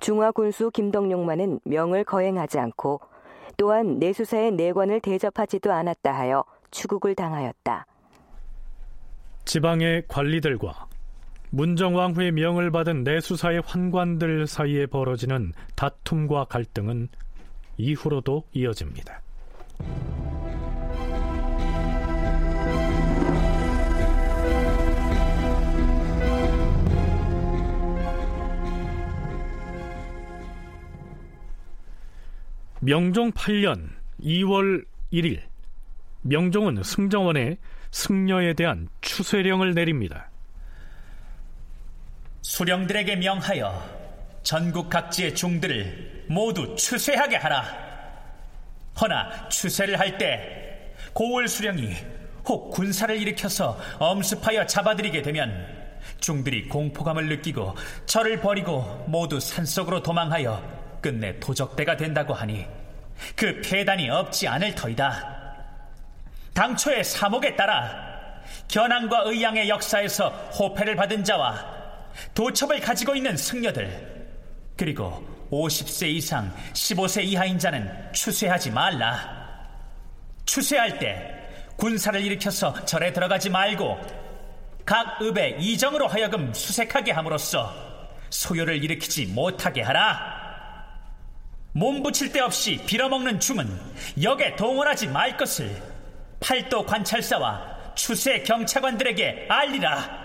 중화군수 0.01 0.73
김덕룡만은 0.73 1.61
명을 1.65 2.03
거행하지 2.03 2.59
않고 2.59 3.01
또한 3.57 4.01
내수사의 4.01 4.53
내관을 4.53 4.99
대접하지도 5.01 5.73
않았다 5.73 6.13
하여 6.13 6.45
추국을 6.73 7.15
당하였다. 7.15 7.87
지방의 9.45 10.05
관리들과 10.09 10.89
문정왕 11.55 12.13
후의 12.13 12.33
명을 12.33 12.71
받은 12.71 13.05
내수사의 13.05 13.61
환관들 13.67 14.47
사이에 14.47 14.87
벌어지는 14.87 15.53
다툼과 15.77 16.45
갈등은 16.45 17.09
이후로도 17.77 18.49
이어집니다. 18.55 19.21
명종 32.81 33.33
8년 33.33 33.91
2월 34.23 34.87
1일 35.13 35.43
명종은 36.23 36.83
승정원에 36.83 37.59
승려에 37.91 38.55
대한 38.55 38.89
추세령을 39.03 39.75
내립니다. 39.75 40.32
수령들에게 42.43 43.17
명하여 43.17 44.03
전국 44.43 44.91
각지의 44.91 45.35
중들을 45.35 46.25
모두 46.29 46.75
추세하게 46.77 47.37
하라. 47.37 47.65
허나 49.01 49.49
추세를 49.49 49.99
할 49.99 50.19
때 50.19 50.95
고월 51.13 51.49
수령이 51.49 51.95
혹 52.45 52.71
군사를 52.71 53.17
일으켜서 53.17 53.79
엄습하여 53.99 54.67
잡아들이게 54.67 55.23
되면 55.23 55.67
중들이 56.21 56.69
공포감을 56.69 57.29
느끼고 57.29 57.75
저를 58.07 58.41
버리고 58.41 59.05
모두 59.07 59.39
산속으로 59.39 60.03
도망하여 60.03 60.99
끝내 61.01 61.39
도적대가 61.39 61.97
된다고 61.97 62.35
하니 62.35 62.67
그 63.37 63.61
폐단이 63.61 64.11
없지 64.11 64.49
않을 64.49 64.75
터이다. 64.75 65.41
당초의 66.55 67.05
사목에 67.05 67.55
따라 67.55 68.43
견항과 68.69 69.23
의양의 69.27 69.69
역사에서 69.69 70.29
호패를 70.59 70.97
받은 70.97 71.23
자와 71.25 71.82
도첩을 72.35 72.81
가지고 72.81 73.15
있는 73.15 73.37
승려들 73.37 74.13
그리고 74.77 75.27
50세 75.51 76.09
이상 76.09 76.55
15세 76.73 77.25
이하인 77.25 77.59
자는 77.59 77.91
추쇠하지 78.13 78.71
말라. 78.71 79.43
추쇠할 80.47 80.99
때 80.99 81.33
군사를 81.77 82.21
일으켜서 82.21 82.85
절에 82.85 83.13
들어가지 83.13 83.51
말고 83.51 83.99
각 84.85 85.21
읍의 85.23 85.57
이정으로 85.61 86.09
하여금 86.09 86.53
수색하게 86.53 87.13
함으로써 87.13 87.73
소요를 88.31 88.83
일으키지 88.83 89.27
못하게 89.27 89.83
하라. 89.83 90.43
몸 91.73 92.03
붙일 92.03 92.33
데 92.33 92.41
없이 92.41 92.83
빌어먹는 92.87 93.41
중은 93.41 93.67
역에 94.23 94.57
동원하지 94.57 95.09
말 95.09 95.37
것을 95.37 95.75
팔도 96.41 96.85
관찰사와 96.85 97.95
추세 97.95 98.43
경찰관들에게 98.43 99.47
알리라. 99.49 100.22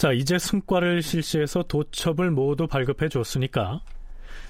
자, 0.00 0.12
이제 0.12 0.38
승과를 0.38 1.02
실시해서 1.02 1.62
도첩을 1.62 2.30
모두 2.30 2.66
발급해 2.66 3.10
줬으니까 3.10 3.82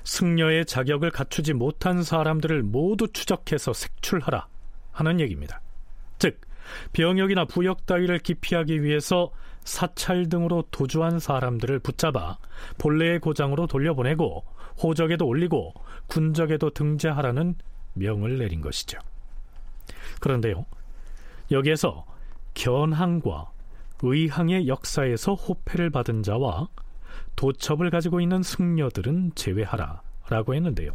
승려의 0.05 0.65
자격을 0.65 1.11
갖추지 1.11 1.55
못한 1.55 2.05
사람들을 2.05 2.63
모두 2.63 3.09
추적해서 3.09 3.73
색출하라 3.73 4.47
하는 4.93 5.19
얘기입니다. 5.19 5.61
즉, 6.21 6.41
병역이나 6.93 7.47
부역 7.47 7.85
따위를 7.85 8.21
기피하기 8.21 8.85
위해서 8.85 9.33
사찰 9.65 10.29
등으로 10.29 10.63
도주한 10.71 11.19
사람들을 11.19 11.81
붙잡아 11.81 12.39
본래의 12.79 13.19
고장으로 13.19 13.67
돌려보내고 13.67 14.45
호적에도 14.81 15.27
올리고 15.27 15.75
군적에도 16.07 16.71
등재하라는 16.71 17.57
명을 17.95 18.39
내린 18.39 18.61
것이죠. 18.61 19.01
그런데요, 20.21 20.65
여기에서 21.51 22.07
견항과 22.55 23.51
의항의 24.03 24.69
역사에서 24.69 25.35
호패를 25.35 25.91
받은 25.91 26.23
자와 26.23 26.69
도첩을 27.37 27.91
가지고 27.91 28.21
있는 28.21 28.43
승려들은 28.43 29.33
제외하라 29.35 30.03
라고 30.29 30.55
했는데요. 30.55 30.93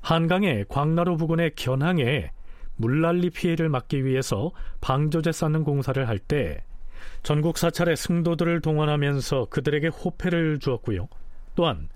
한강의 0.00 0.66
광나루 0.68 1.16
부근의 1.16 1.52
견항에 1.54 2.30
물난리 2.76 3.30
피해를 3.30 3.68
막기 3.68 4.04
위해서 4.04 4.50
방조제 4.80 5.32
쌓는 5.32 5.64
공사를 5.64 6.06
할 6.08 6.18
때 6.18 6.64
전국 7.22 7.58
사찰의 7.58 7.96
승도들을 7.96 8.60
동원하면서 8.60 9.46
그들에게 9.50 9.88
호패를 9.88 10.58
주었고요. 10.58 11.08
또한 11.54 11.88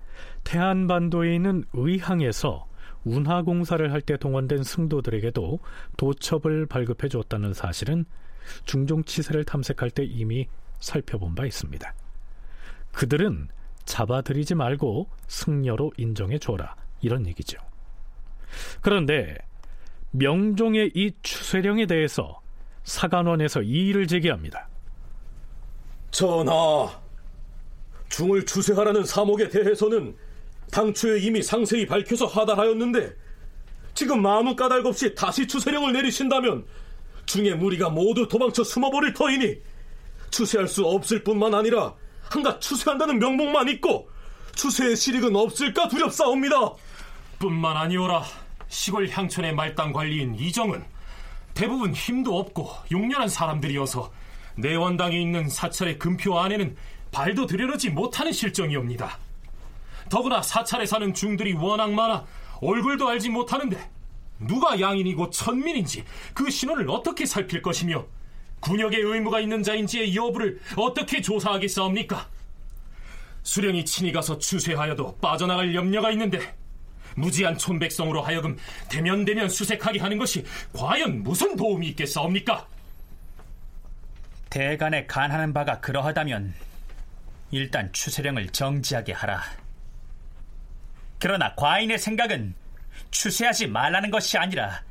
태안반도에 0.43 1.35
있는 1.35 1.63
의항에서 1.73 2.67
운하 3.03 3.41
공사를 3.41 3.91
할 3.91 4.01
때 4.01 4.17
동원된 4.17 4.63
승도들에게도 4.63 5.59
도첩을 5.97 6.65
발급해 6.67 7.09
줬다는 7.09 7.53
사실은 7.53 8.05
중종 8.65 9.03
치세를 9.03 9.43
탐색할 9.43 9.91
때 9.91 10.03
이미 10.03 10.47
살펴본 10.79 11.35
바 11.35 11.45
있습니다. 11.45 11.93
그들은 12.91 13.49
잡아들이지 13.85 14.55
말고 14.55 15.07
승려로 15.27 15.91
인정해 15.97 16.37
줘라 16.37 16.75
이런 17.01 17.25
얘기죠. 17.27 17.57
그런데 18.81 19.37
명종의 20.11 20.91
이 20.95 21.11
추세령에 21.21 21.85
대해서 21.85 22.41
사간원에서 22.83 23.61
이의를 23.61 24.07
제기합니다. 24.07 24.67
전하, 26.11 26.89
중을 28.09 28.45
추세하라는 28.45 29.03
사목에 29.03 29.49
대해서는 29.49 30.15
당초에 30.71 31.19
이미 31.19 31.41
상세히 31.41 31.85
밝혀서 31.85 32.25
하달하였는데 32.25 33.13
지금 33.93 34.25
아무 34.25 34.55
까닭 34.55 34.85
없이 34.85 35.13
다시 35.15 35.47
추세령을 35.47 35.93
내리신다면 35.93 36.65
중의 37.27 37.55
무리가 37.57 37.89
모두 37.89 38.27
도망쳐 38.27 38.63
숨어버릴 38.63 39.13
터이니 39.13 39.55
추세할 40.31 40.67
수 40.67 40.85
없을 40.85 41.23
뿐만 41.23 41.53
아니라 41.53 41.93
한가 42.29 42.59
추세한다는 42.59 43.19
명목만 43.19 43.69
있고 43.69 44.09
추세의 44.55 44.95
실익은 44.95 45.35
없을까 45.35 45.87
두렵사옵니다. 45.87 46.73
뿐만 47.37 47.77
아니오라 47.77 48.23
시골 48.67 49.07
향촌의 49.07 49.53
말단 49.53 49.93
관리인 49.93 50.35
이정은 50.35 50.83
대부분 51.53 51.93
힘도 51.93 52.39
없고 52.39 52.69
용렬한 52.91 53.29
사람들이어서 53.29 54.11
내원당에 54.55 55.19
있는 55.19 55.47
사찰의 55.47 55.99
금표 55.99 56.39
안에는 56.39 56.75
발도 57.11 57.45
들여놓지 57.45 57.91
못하는 57.91 58.31
실정이옵니다. 58.31 59.17
더구나 60.09 60.41
사찰에 60.41 60.85
사는 60.85 61.13
중들이 61.13 61.53
워낙 61.53 61.91
많아 61.91 62.25
얼굴도 62.61 63.07
알지 63.07 63.29
못하는데 63.29 63.96
누가 64.39 64.79
양인이고 64.79 65.29
천민인지 65.29 66.03
그 66.33 66.49
신원을 66.49 66.89
어떻게 66.89 67.25
살필 67.25 67.61
것이며 67.61 68.05
군역의 68.59 68.99
의무가 68.99 69.39
있는 69.39 69.63
자인지의 69.63 70.15
여부를 70.15 70.59
어떻게 70.75 71.21
조사하겠사옵니까? 71.21 72.29
수령이 73.43 73.85
친히 73.85 74.11
가서 74.11 74.37
추세하여도 74.37 75.17
빠져나갈 75.17 75.73
염려가 75.73 76.11
있는데 76.11 76.55
무지한 77.15 77.57
촌백성으로 77.57 78.21
하여금 78.21 78.57
대면대면 78.89 79.49
수색하게 79.49 79.99
하는 79.99 80.17
것이 80.17 80.45
과연 80.73 81.23
무슨 81.23 81.55
도움이 81.55 81.87
있겠사옵니까? 81.89 82.67
대간에 84.49 85.05
간하는 85.07 85.53
바가 85.53 85.79
그러하다면 85.79 86.53
일단 87.51 87.91
추세령을 87.93 88.49
정지하게 88.49 89.13
하라. 89.13 89.41
그러나 91.19 91.55
과인의 91.55 91.97
생각은 91.97 92.53
추세하지 93.11 93.67
말라는 93.67 94.11
것이 94.11 94.37
아니라 94.37 94.81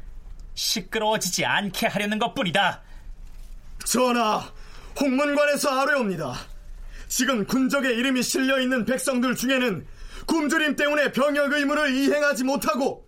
시끄러워지지 0.54 1.44
않게 1.44 1.86
하려는 1.86 2.18
것뿐이다. 2.18 2.82
전하, 3.84 4.52
홍문관에서 4.98 5.80
아뢰옵니다. 5.80 6.34
지금 7.08 7.46
군적의 7.46 7.96
이름이 7.96 8.22
실려 8.22 8.58
있는 8.60 8.84
백성들 8.84 9.36
중에는 9.36 9.86
굶주림 10.26 10.76
때문에 10.76 11.12
병역 11.12 11.52
의무를 11.52 11.94
이행하지 11.94 12.44
못하고 12.44 13.06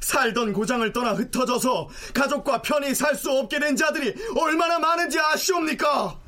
살던 0.00 0.52
고장을 0.52 0.92
떠나 0.92 1.12
흩어져서 1.12 1.88
가족과 2.14 2.62
편히 2.62 2.94
살 2.94 3.14
수 3.14 3.30
없게 3.30 3.58
된 3.58 3.76
자들이 3.76 4.14
얼마나 4.36 4.78
많은지 4.78 5.18
아시옵니까? 5.18 6.18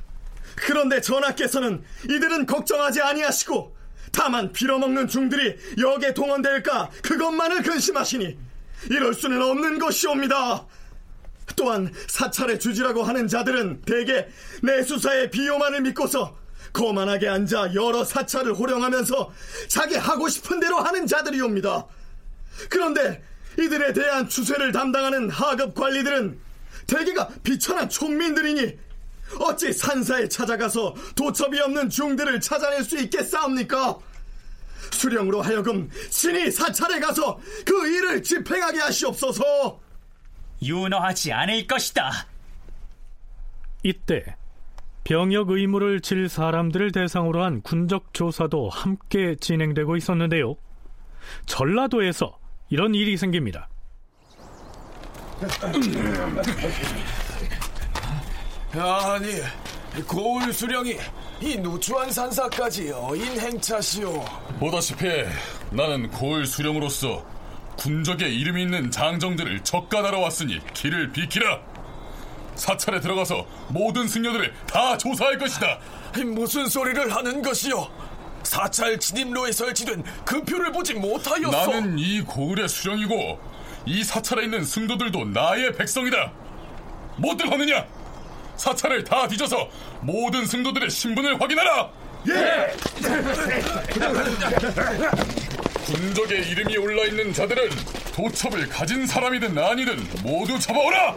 그런데 0.56 1.00
전하께서는 1.00 1.84
이들은 2.04 2.46
걱정하지 2.46 3.00
아니하시고 3.00 3.76
다만 4.12 4.52
빌어먹는 4.52 5.08
중들이 5.08 5.56
역에 5.78 6.14
동원될까 6.14 6.90
그것만을 7.02 7.62
근심하시니 7.62 8.36
이럴 8.90 9.14
수는 9.14 9.40
없는 9.42 9.78
것이옵니다. 9.78 10.66
또한 11.56 11.92
사찰의 12.06 12.60
주지라고 12.60 13.02
하는 13.02 13.26
자들은 13.26 13.82
대개 13.82 14.26
내 14.62 14.82
수사의 14.82 15.30
비호만을 15.30 15.82
믿고서 15.82 16.36
거만하게 16.72 17.28
앉아 17.28 17.74
여러 17.74 18.04
사찰을 18.04 18.54
호령하면서 18.54 19.32
자기 19.68 19.96
하고 19.96 20.28
싶은 20.28 20.60
대로 20.60 20.78
하는 20.78 21.06
자들이옵니다. 21.06 21.86
그런데 22.68 23.22
이들에 23.58 23.92
대한 23.92 24.28
추세를 24.28 24.72
담당하는 24.72 25.30
하급 25.30 25.74
관리들은 25.74 26.38
대개가 26.86 27.28
비천한 27.42 27.88
촌민들이니 27.88 28.78
어찌 29.40 29.72
산사에 29.72 30.28
찾아가서 30.28 30.94
도첩이 31.14 31.60
없는 31.60 31.90
중들을 31.90 32.40
찾아낼 32.40 32.82
수 32.84 32.98
있겠사옵니까? 32.98 33.98
수령으로 34.92 35.42
하여금 35.42 35.90
신이 36.10 36.50
사찰에 36.50 37.00
가서 37.00 37.38
그 37.64 37.88
일을 37.88 38.22
집행하게 38.22 38.80
하시옵소서. 38.80 39.80
윤허하지 40.62 41.32
않을 41.32 41.66
것이다. 41.66 42.10
이때 43.82 44.36
병역 45.04 45.50
의무를 45.50 46.00
질 46.00 46.28
사람들을 46.28 46.92
대상으로 46.92 47.42
한 47.42 47.62
군적 47.62 48.12
조사도 48.12 48.68
함께 48.68 49.36
진행되고 49.36 49.96
있었는데요. 49.96 50.56
전라도에서 51.46 52.38
이런 52.70 52.94
일이 52.94 53.16
생깁니다. 53.16 53.68
아니, 58.72 59.40
고을 60.06 60.52
수령이 60.52 60.96
이 61.40 61.56
누추한 61.56 62.10
산사까지 62.10 62.92
어인 62.92 63.40
행차시오. 63.40 64.24
보다시피 64.58 65.06
나는 65.70 66.10
고을 66.10 66.46
수령으로서 66.46 67.24
군적에 67.76 68.28
이름이 68.28 68.62
있는 68.62 68.90
장정들을 68.90 69.62
적간하러 69.64 70.18
왔으니 70.18 70.60
길을 70.74 71.12
비키라. 71.12 71.60
사찰에 72.56 73.00
들어가서 73.00 73.46
모든 73.68 74.08
승려들을 74.08 74.52
다 74.66 74.98
조사할 74.98 75.38
것이다. 75.38 75.78
무슨 76.26 76.68
소리를 76.68 77.14
하는 77.14 77.40
것이오? 77.40 77.88
사찰 78.42 78.98
진입로에 78.98 79.52
설치된 79.52 80.02
금표를 80.24 80.72
보지 80.72 80.94
못하였어. 80.94 81.50
나는 81.50 81.98
이 81.98 82.20
고을의 82.22 82.68
수령이고 82.68 83.38
이 83.86 84.02
사찰에 84.02 84.44
있는 84.44 84.64
승도들도 84.64 85.26
나의 85.26 85.72
백성이다. 85.76 86.32
뭐들 87.18 87.50
하느냐? 87.50 87.86
사찰을 88.58 89.04
다 89.04 89.26
뒤져서 89.26 89.68
모든 90.02 90.44
승도들의 90.44 90.90
신분을 90.90 91.40
확인하라. 91.40 91.90
예. 92.28 92.72
군적에 95.86 96.36
이름이 96.40 96.76
올라 96.76 97.04
있는 97.04 97.32
자들은 97.32 97.70
도첩을 98.14 98.68
가진 98.68 99.06
사람이든 99.06 99.56
아니든 99.56 99.96
모두 100.22 100.58
잡아오라. 100.58 101.16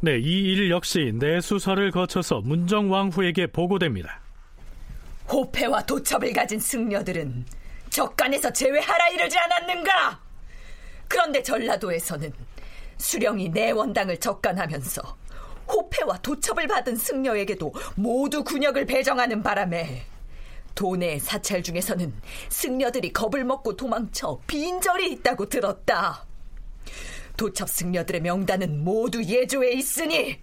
네, 0.00 0.18
이 0.18 0.52
일 0.52 0.70
역시 0.70 1.10
내 1.14 1.40
수사를 1.40 1.90
거쳐서 1.90 2.40
문정왕후에게 2.42 3.48
보고됩니다. 3.48 4.20
호패와 5.28 5.82
도첩을 5.86 6.32
가진 6.32 6.60
승려들은 6.60 7.46
적간에서 7.90 8.52
제외하라 8.52 9.08
이러지 9.08 9.36
않았는가? 9.38 10.20
그런데 11.08 11.42
전라도에서는 11.42 12.32
수령이 12.98 13.50
내 13.50 13.70
원당을 13.70 14.18
적간하면서 14.18 15.02
호패와 15.68 16.18
도첩을 16.18 16.66
받은 16.68 16.96
승려에게도 16.96 17.72
모두 17.96 18.44
군역을 18.44 18.86
배정하는 18.86 19.42
바람에 19.42 20.04
도내 20.74 21.18
사찰 21.18 21.62
중에서는 21.62 22.12
승려들이 22.50 23.12
겁을 23.12 23.44
먹고 23.44 23.76
도망쳐 23.76 24.38
빈절이 24.46 25.10
있다고 25.12 25.48
들었다. 25.48 26.24
도첩 27.36 27.68
승려들의 27.68 28.20
명단은 28.22 28.84
모두 28.84 29.22
예조에 29.22 29.72
있으니 29.72 30.38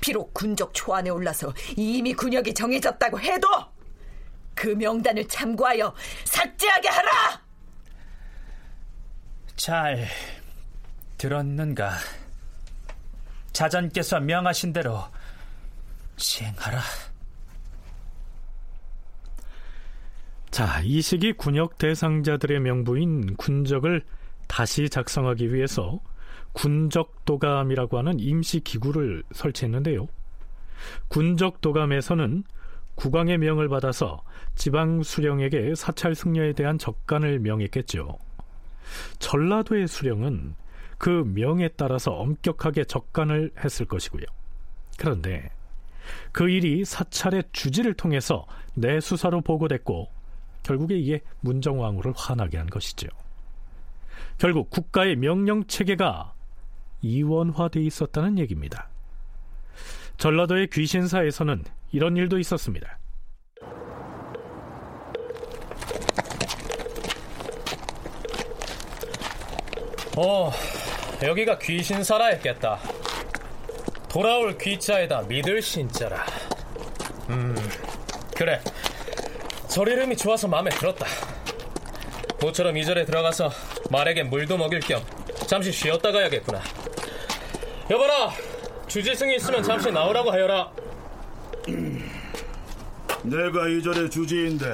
비록 0.00 0.32
군적 0.34 0.72
초안에 0.72 1.10
올라서 1.10 1.52
이미 1.76 2.14
군역이 2.14 2.54
정해졌다고 2.54 3.20
해도 3.20 3.48
그 4.54 4.68
명단을 4.68 5.26
참고하여 5.28 5.94
삭제하게 6.24 6.88
하라! 6.88 7.42
잘 9.56 10.06
들었는가? 11.18 11.92
자전께서 13.52 14.20
명하신 14.20 14.72
대로 14.72 15.02
시행하라. 16.16 16.80
자, 20.50 20.80
이 20.82 21.02
시기 21.02 21.32
군역 21.32 21.78
대상자들의 21.78 22.60
명부인 22.60 23.36
군적을 23.36 24.02
다시 24.46 24.88
작성하기 24.88 25.52
위해서 25.52 26.00
군적 26.52 27.24
도감이라고 27.26 27.98
하는 27.98 28.18
임시 28.18 28.60
기구를 28.60 29.22
설치했는데요. 29.32 30.06
군적 31.08 31.60
도감에서는 31.60 32.44
국왕의 32.94 33.38
명을 33.38 33.68
받아서 33.68 34.22
지방 34.54 35.02
수령에게 35.02 35.74
사찰 35.74 36.14
승려에 36.14 36.54
대한 36.54 36.78
적간을 36.78 37.40
명했겠죠. 37.40 38.18
전라도의 39.18 39.86
수령은 39.88 40.54
그 40.98 41.24
명에 41.34 41.68
따라서 41.68 42.12
엄격하게 42.12 42.84
적간을 42.84 43.52
했을 43.62 43.86
것이고요. 43.86 44.24
그런데 44.98 45.50
그 46.32 46.48
일이 46.48 46.84
사찰의 46.84 47.44
주지를 47.52 47.94
통해서 47.94 48.46
내 48.74 49.00
수사로 49.00 49.40
보고됐고 49.40 50.08
결국에 50.62 50.96
이게 50.96 51.20
문정왕후를 51.40 52.12
화나게 52.16 52.58
한 52.58 52.66
것이죠. 52.66 53.08
결국 54.38 54.70
국가의 54.70 55.16
명령 55.16 55.66
체계가 55.66 56.34
이원화돼 57.02 57.80
있었다는 57.80 58.38
얘기입니다. 58.38 58.88
전라도의 60.16 60.68
귀신사에서는 60.68 61.64
이런 61.92 62.16
일도 62.16 62.38
있었습니다. 62.38 62.98
어, 70.16 70.50
여기가 71.22 71.58
귀신사라 71.58 72.26
했겠다. 72.26 72.78
돌아올 74.08 74.56
귀자에다 74.58 75.22
믿을 75.22 75.62
신자라. 75.62 76.24
음, 77.30 77.56
그래. 78.36 78.60
절 79.68 79.88
이름이 79.88 80.16
좋아서 80.16 80.46
마음에 80.46 80.70
들었다. 80.70 81.06
모처럼 82.40 82.76
이 82.76 82.84
절에 82.84 83.04
들어가서 83.04 83.50
말에게 83.90 84.22
물도 84.22 84.58
먹일 84.58 84.80
겸 84.80 85.02
잠시 85.46 85.72
쉬었다 85.72 86.12
가야겠구나. 86.12 86.60
여보라, 87.90 88.32
주지승이 88.88 89.36
있으면 89.36 89.62
잠시 89.62 89.90
나오라고 89.90 90.30
하여라. 90.30 90.70
내가 93.22 93.68
이 93.68 93.82
절의 93.82 94.10
주지인데 94.10 94.64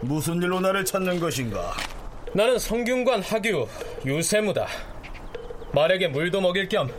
무슨 0.00 0.36
일로 0.42 0.60
나를 0.60 0.84
찾는 0.84 1.20
것인가? 1.20 1.74
나는 2.32 2.58
성균관 2.58 3.22
하규 3.22 3.68
유세무다. 4.04 4.66
말에게 5.72 6.08
물도 6.08 6.40
먹일 6.40 6.68
겸 6.68 6.90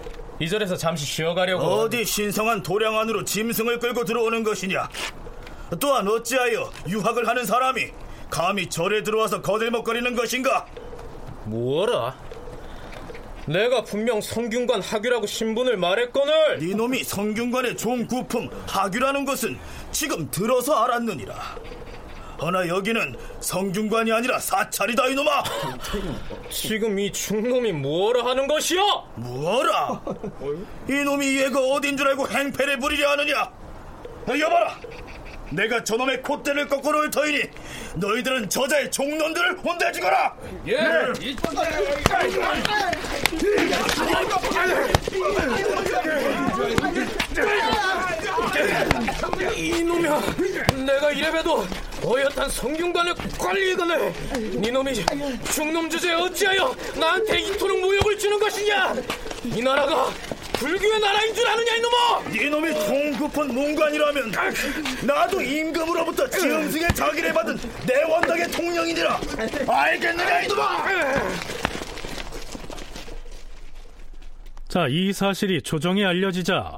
이 0.42 0.48
절에서 0.48 0.78
잠시 0.78 1.06
쉬어가려고. 1.06 1.64
어디 1.66 2.06
신성한 2.06 2.64
도량 2.64 2.98
안으로 2.98 3.26
짐승을 3.26 3.80
끌고 3.80 4.06
들어오는 4.06 4.42
것이냐? 4.44 4.90
또한 5.80 6.08
어찌하여 6.08 6.72
유학을 6.88 7.28
하는 7.28 7.46
사람이 7.46 7.88
감히 8.30 8.68
절에 8.70 9.04
들어와서 9.04 9.42
거들먹거리는 9.42 10.16
것인가? 10.16 10.66
뭐라? 11.44 12.16
내가 13.48 13.84
분명 13.84 14.22
성균관 14.22 14.82
하규라고 14.82 15.26
신분을 15.26 15.76
말했거늘 15.76 16.60
네 16.60 16.74
놈이 16.76 17.04
성균관의 17.04 17.76
종구품 17.78 18.50
하규라는 18.68 19.26
것은 19.26 19.58
지금 19.92 20.30
들어서 20.30 20.76
알았느니라 20.84 21.36
허나 22.42 22.68
여기는 22.68 23.16
성균관이 23.42 24.12
아니라 24.12 24.40
사찰이다 24.40 25.08
이놈아 25.08 25.44
지금 26.50 26.98
이 27.00 27.12
중놈이 27.12 27.74
뭐라 27.74 28.26
하는 28.26 28.48
것이오? 28.48 29.04
뭐라? 29.16 30.02
이놈이 30.90 31.38
얘가 31.42 31.60
어딘 31.60 31.98
줄 31.98 32.08
알고 32.08 32.28
행패를 32.30 32.80
부리려 32.80 33.12
하느냐 33.12 33.52
여봐라 34.40 34.78
내가 35.52 35.84
저놈의 35.84 36.22
콧대를 36.22 36.68
꺾어 36.68 36.92
놓을 36.92 37.10
터이니 37.10 37.44
너희들은 37.96 38.50
저자의 38.50 38.92
종놈들을 38.92 39.60
혼내주거라! 39.60 40.36
예! 40.68 40.78
이놈이야 49.56 50.22
내가 50.86 51.12
이래봬도 51.12 51.68
어엿한 52.06 52.50
성균관의 52.50 53.14
관리이거늘 53.38 54.14
이놈이 54.66 55.06
중놈 55.52 55.90
주제에 55.90 56.14
어찌하여 56.14 56.76
나한테 56.96 57.40
이토록 57.40 57.80
모욕을 57.80 58.18
주는 58.18 58.40
것이냐? 58.40 58.96
이 59.44 59.62
나라가 59.62 60.10
불교의 60.60 61.00
나라인 61.00 61.34
줄 61.34 61.48
아느냐 61.48 61.76
이놈아! 61.76 62.22
이놈이 62.32 62.74
종급한 62.86 63.48
문관이라면 63.48 64.32
나도 65.08 65.42
임금으로부터 65.42 66.30
지음승의 66.30 66.94
자기를 66.94 67.34
받은 67.34 67.58
내 67.88 68.04
원당의 68.04 68.52
통령이니라. 68.52 69.22
알겠느냐 69.68 70.42
이놈아! 70.42 70.86
자, 74.68 74.88
이 74.90 75.14
사실이 75.14 75.62
조정에 75.62 76.06
알려지자 76.06 76.78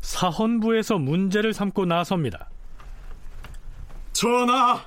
사헌부에서 0.00 0.98
문제를 0.98 1.52
삼고 1.52 1.84
나섭니다. 1.84 2.48
전하, 4.14 4.82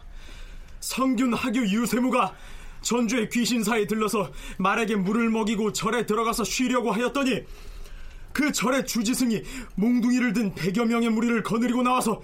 성균 0.79 1.33
하규 1.33 1.59
유세무가 1.59 2.33
전주의 2.81 3.29
귀신사에 3.29 3.85
들러서 3.85 4.31
말에게 4.57 4.95
물을 4.95 5.29
먹이고 5.29 5.71
절에 5.71 6.05
들어가서 6.05 6.43
쉬려고 6.43 6.91
하였더니 6.91 7.43
그 8.33 8.51
절의 8.51 8.85
주지승이 8.85 9.43
몽둥이를 9.75 10.33
든 10.33 10.53
백여 10.53 10.85
명의 10.85 11.09
무리를 11.09 11.43
거느리고 11.43 11.83
나와서 11.83 12.21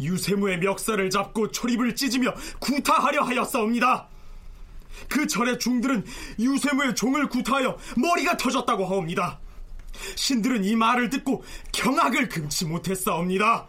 유세무의 0.00 0.60
멱살을 0.60 1.10
잡고 1.10 1.50
초립을 1.50 1.94
찢으며 1.94 2.34
구타하려 2.60 3.22
하였사옵니다. 3.22 4.08
그 5.08 5.26
절의 5.26 5.58
중들은 5.58 6.04
유세무의 6.38 6.94
종을 6.94 7.28
구타하여 7.28 7.76
머리가 7.96 8.36
터졌다고 8.36 8.86
하옵니다. 8.86 9.38
신들은 10.14 10.64
이 10.64 10.76
말을 10.76 11.10
듣고 11.10 11.44
경악을 11.72 12.28
금치 12.28 12.64
못했사옵니다. 12.64 13.66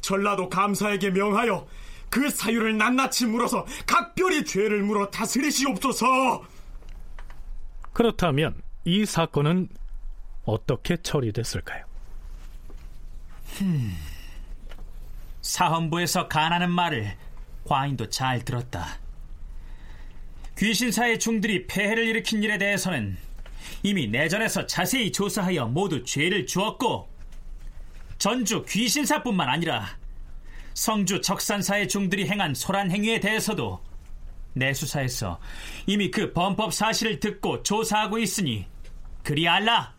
전라도 0.00 0.48
감사에게 0.48 1.10
명하여 1.10 1.66
그 2.08 2.30
사유를 2.30 2.78
낱낱이 2.78 3.26
물어서 3.26 3.66
각별히 3.86 4.44
죄를 4.44 4.82
물어 4.82 5.10
다스리시옵소서. 5.10 6.44
그렇다면 7.92 8.54
이 8.84 9.04
사건은 9.04 9.68
어떻게 10.46 10.96
처리됐을까요? 10.96 11.84
흠, 13.58 13.92
사헌부에서 15.42 16.28
간하는 16.28 16.70
말을 16.70 17.16
과인도 17.64 18.08
잘 18.08 18.44
들었다. 18.44 18.98
귀신사의 20.56 21.18
중들이 21.18 21.66
폐해를 21.66 22.06
일으킨 22.06 22.42
일에 22.42 22.56
대해서는 22.56 23.18
이미 23.82 24.06
내전에서 24.06 24.66
자세히 24.66 25.12
조사하여 25.12 25.66
모두 25.66 26.02
죄를 26.04 26.46
주었고 26.46 27.08
전주 28.18 28.64
귀신사뿐만 28.66 29.48
아니라 29.48 29.98
성주 30.74 31.20
적산사의 31.20 31.88
중들이 31.88 32.28
행한 32.28 32.54
소란 32.54 32.90
행위에 32.90 33.20
대해서도 33.20 33.82
내수사에서 34.54 35.38
이미 35.86 36.10
그 36.10 36.32
범법 36.32 36.72
사실을 36.72 37.20
듣고 37.20 37.62
조사하고 37.62 38.18
있으니 38.18 38.66
그리 39.22 39.48
알라. 39.48 39.95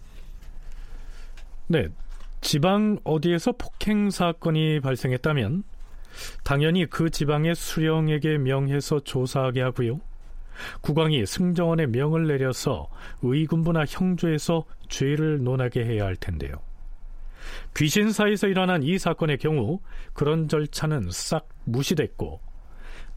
네, 1.68 1.90
지방 2.42 2.98
어디에서 3.04 3.54
폭행 3.54 4.10
사건이 4.10 4.80
발생했다면 4.80 5.64
당연히 6.44 6.86
그 6.86 7.10
지방의 7.10 7.56
수령에게 7.56 8.38
명해서 8.38 9.02
조사하게 9.02 9.62
하고요. 9.62 10.00
국왕이 10.82 11.26
승정원에 11.26 11.88
명을 11.88 12.28
내려서 12.28 12.88
의군부나 13.22 13.86
형조에서 13.88 14.66
죄를 14.90 15.44
논하게 15.44 15.86
해야 15.86 16.06
할 16.06 16.16
텐데요. 16.16 16.54
귀신사에서 17.76 18.48
일어난 18.48 18.82
이 18.82 18.98
사건의 18.98 19.38
경우 19.38 19.80
그런 20.14 20.48
절차는 20.48 21.10
싹 21.12 21.48
무시됐고 21.66 22.40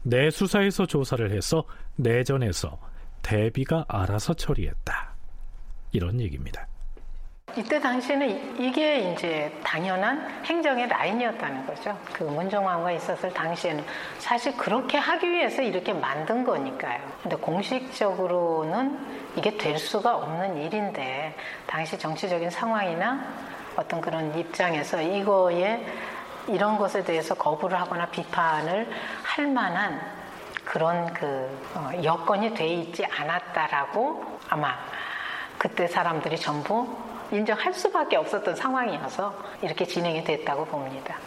내수사에서 0.03 0.85
조사를 0.85 1.31
해서 1.31 1.63
내전에서 1.95 2.79
대비가 3.21 3.85
알아서 3.87 4.33
처리했다. 4.33 5.15
이런 5.93 6.19
얘기입니다. 6.19 6.67
이때 7.57 7.79
당시에는 7.79 8.59
이게 8.59 9.11
이제 9.11 9.51
당연한 9.63 10.27
행정의 10.45 10.87
라인이었다는 10.87 11.65
거죠. 11.65 11.97
그 12.13 12.23
문정왕과 12.23 12.91
있었을 12.93 13.33
당시에는 13.33 13.83
사실 14.19 14.55
그렇게 14.55 14.97
하기 14.97 15.29
위해서 15.29 15.61
이렇게 15.61 15.93
만든 15.93 16.43
거니까요. 16.43 16.99
근데 17.21 17.35
공식적으로는 17.35 18.99
이게 19.35 19.57
될 19.57 19.77
수가 19.77 20.15
없는 20.15 20.57
일인데 20.57 21.35
당시 21.67 21.97
정치적인 21.97 22.49
상황이나 22.49 23.21
어떤 23.75 24.01
그런 24.01 24.37
입장에서 24.37 25.01
이거에 25.01 25.85
이런 26.47 26.77
것에 26.77 27.03
대해서 27.03 27.35
거부를 27.35 27.79
하거나 27.79 28.07
비판을 28.07 28.89
할 29.23 29.47
만한 29.47 30.01
그런 30.65 31.11
그 31.13 31.59
어, 31.75 31.91
여건이 32.03 32.53
돼 32.53 32.67
있지 32.67 33.05
않았다라고 33.05 34.39
아마 34.49 34.77
그때 35.57 35.87
사람들이 35.87 36.37
전부 36.37 36.87
인정할 37.31 37.73
수밖에 37.73 38.17
없었던 38.17 38.55
상황이어서 38.55 39.33
이렇게 39.61 39.85
진행이 39.85 40.23
됐다고 40.23 40.65
봅니다. 40.65 41.17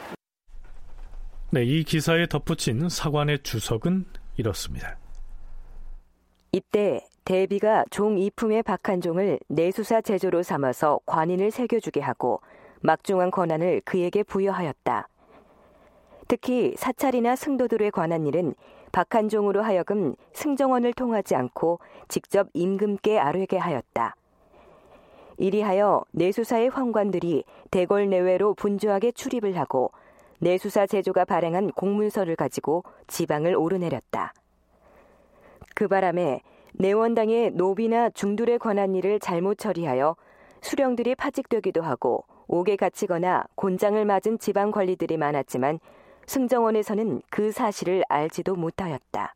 네, 1.51 1.65
이 1.65 1.85
기사에 1.85 2.27
덧붙인 2.27 2.89
사관의 2.89 3.43
주석은 3.43 4.07
이렇습니다. 4.37 4.97
이때 6.53 7.07
대비가 7.25 7.85
종 7.91 8.19
이품의 8.19 8.63
박한종을 8.65 9.39
내수사 9.49 10.01
제조로 10.01 10.43
삼아서 10.43 11.01
관인을 11.07 11.51
새겨주게 11.51 12.01
하고 12.01 12.41
막중한 12.81 13.31
권한을 13.31 13.81
그에게 13.85 14.23
부여하였다. 14.23 15.09
특히 16.29 16.75
사찰이나 16.77 17.37
승도들에 17.37 17.91
관한 17.91 18.27
일은 18.27 18.55
박한종으로 18.93 19.63
하여금 19.63 20.15
승정원을 20.33 20.93
통하지 20.93 21.35
않고 21.35 21.81
직접 22.09 22.49
임금께 22.53 23.19
아뢰게 23.19 23.59
하였다. 23.59 24.15
이리하여 25.39 26.05
내수사의 26.13 26.69
황관들이 26.69 27.45
대궐 27.71 28.09
내외로 28.09 28.55
분주하게 28.55 29.13
출입을 29.13 29.59
하고 29.59 29.91
내수사 30.39 30.87
제조가 30.87 31.25
발행한 31.25 31.71
공문서를 31.73 32.37
가지고 32.37 32.85
지방을 33.07 33.57
오르내렸다. 33.57 34.33
그 35.75 35.89
바람에 35.89 36.41
내원당의 36.75 37.53
노비나 37.53 38.11
중들에 38.11 38.59
관한 38.59 38.95
일을 38.95 39.21
잘못 39.21 39.59
처리하여 39.59 40.17
수령들이 40.61 41.15
파직되기도 41.15 41.83
하고 41.83 42.25
옥에 42.47 42.77
갇히거나 42.77 43.45
곤장을 43.55 44.05
맞은 44.05 44.39
지방 44.39 44.71
관리들이 44.71 45.17
많았지만 45.17 45.79
승정원에서는 46.27 47.23
그 47.31 47.53
사실을 47.53 48.03
알지도 48.09 48.55
못하였다. 48.55 49.35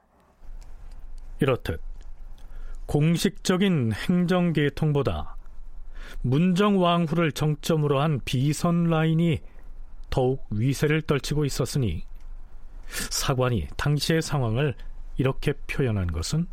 이렇듯 1.40 1.80
공식적인 2.86 3.92
행정계통보다 3.92 5.37
문정왕후를 6.22 7.32
정점으로 7.32 8.00
한 8.00 8.20
비선 8.24 8.84
라인이 8.84 9.40
더욱 10.10 10.46
위세를 10.50 11.02
떨치고 11.02 11.44
있었으니 11.44 12.04
사관이 12.88 13.68
당시의 13.76 14.22
상황을 14.22 14.74
이렇게 15.16 15.52
표현한 15.66 16.08
것은 16.08 16.46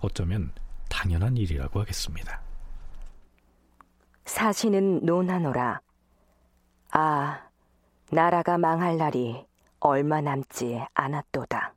어쩌면 0.00 0.52
당연한 0.88 1.36
일이라고 1.36 1.80
하겠습니다. 1.80 2.40
사신은 4.24 5.04
논하노라. 5.04 5.80
아, 6.92 7.40
나라가 8.10 8.58
망할 8.58 8.96
날이 8.96 9.44
얼마 9.80 10.20
남지 10.20 10.80
않았도다. 10.94 11.74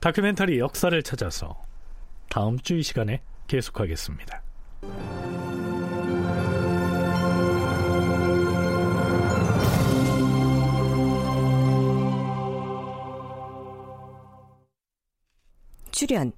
다큐멘터리 0.00 0.58
역사를 0.58 1.00
찾아서 1.02 1.62
다음 2.28 2.58
주 2.58 2.76
이 2.76 2.82
시간에 2.82 3.22
계속하겠습니다. 3.46 4.42
출연 15.94 16.32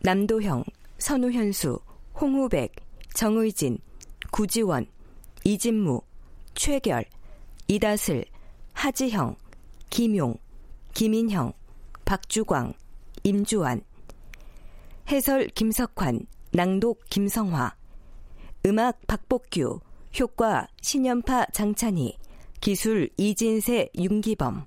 남도형, 0.00 0.64
선우현수, 0.98 1.78
홍우백, 2.20 2.74
정의진, 3.14 3.78
구지원, 4.32 4.88
이진무, 5.44 6.00
최결, 6.54 7.04
이다슬, 7.68 8.24
하지형, 8.72 9.36
김용, 9.88 10.34
김인형, 10.94 11.52
박주광, 12.04 12.74
임주환 13.22 13.82
해설 15.08 15.46
김석환, 15.46 16.26
낭독 16.50 17.04
김성화 17.08 17.76
음악 18.66 19.06
박복규, 19.06 19.78
효과 20.18 20.66
신연파 20.82 21.46
장찬희, 21.52 22.18
기술 22.60 23.08
이진세 23.16 23.90
윤기범 23.96 24.66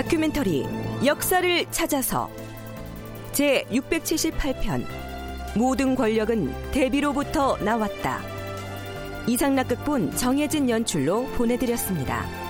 다큐멘터리 0.00 0.66
역사를 1.04 1.66
찾아서 1.70 2.30
제 3.32 3.66
678편 3.70 4.82
모든 5.54 5.94
권력은 5.94 6.70
대비로부터 6.70 7.58
나왔다. 7.58 8.22
이상락극본 9.26 10.16
정혜진 10.16 10.70
연출로 10.70 11.26
보내드렸습니다. 11.32 12.49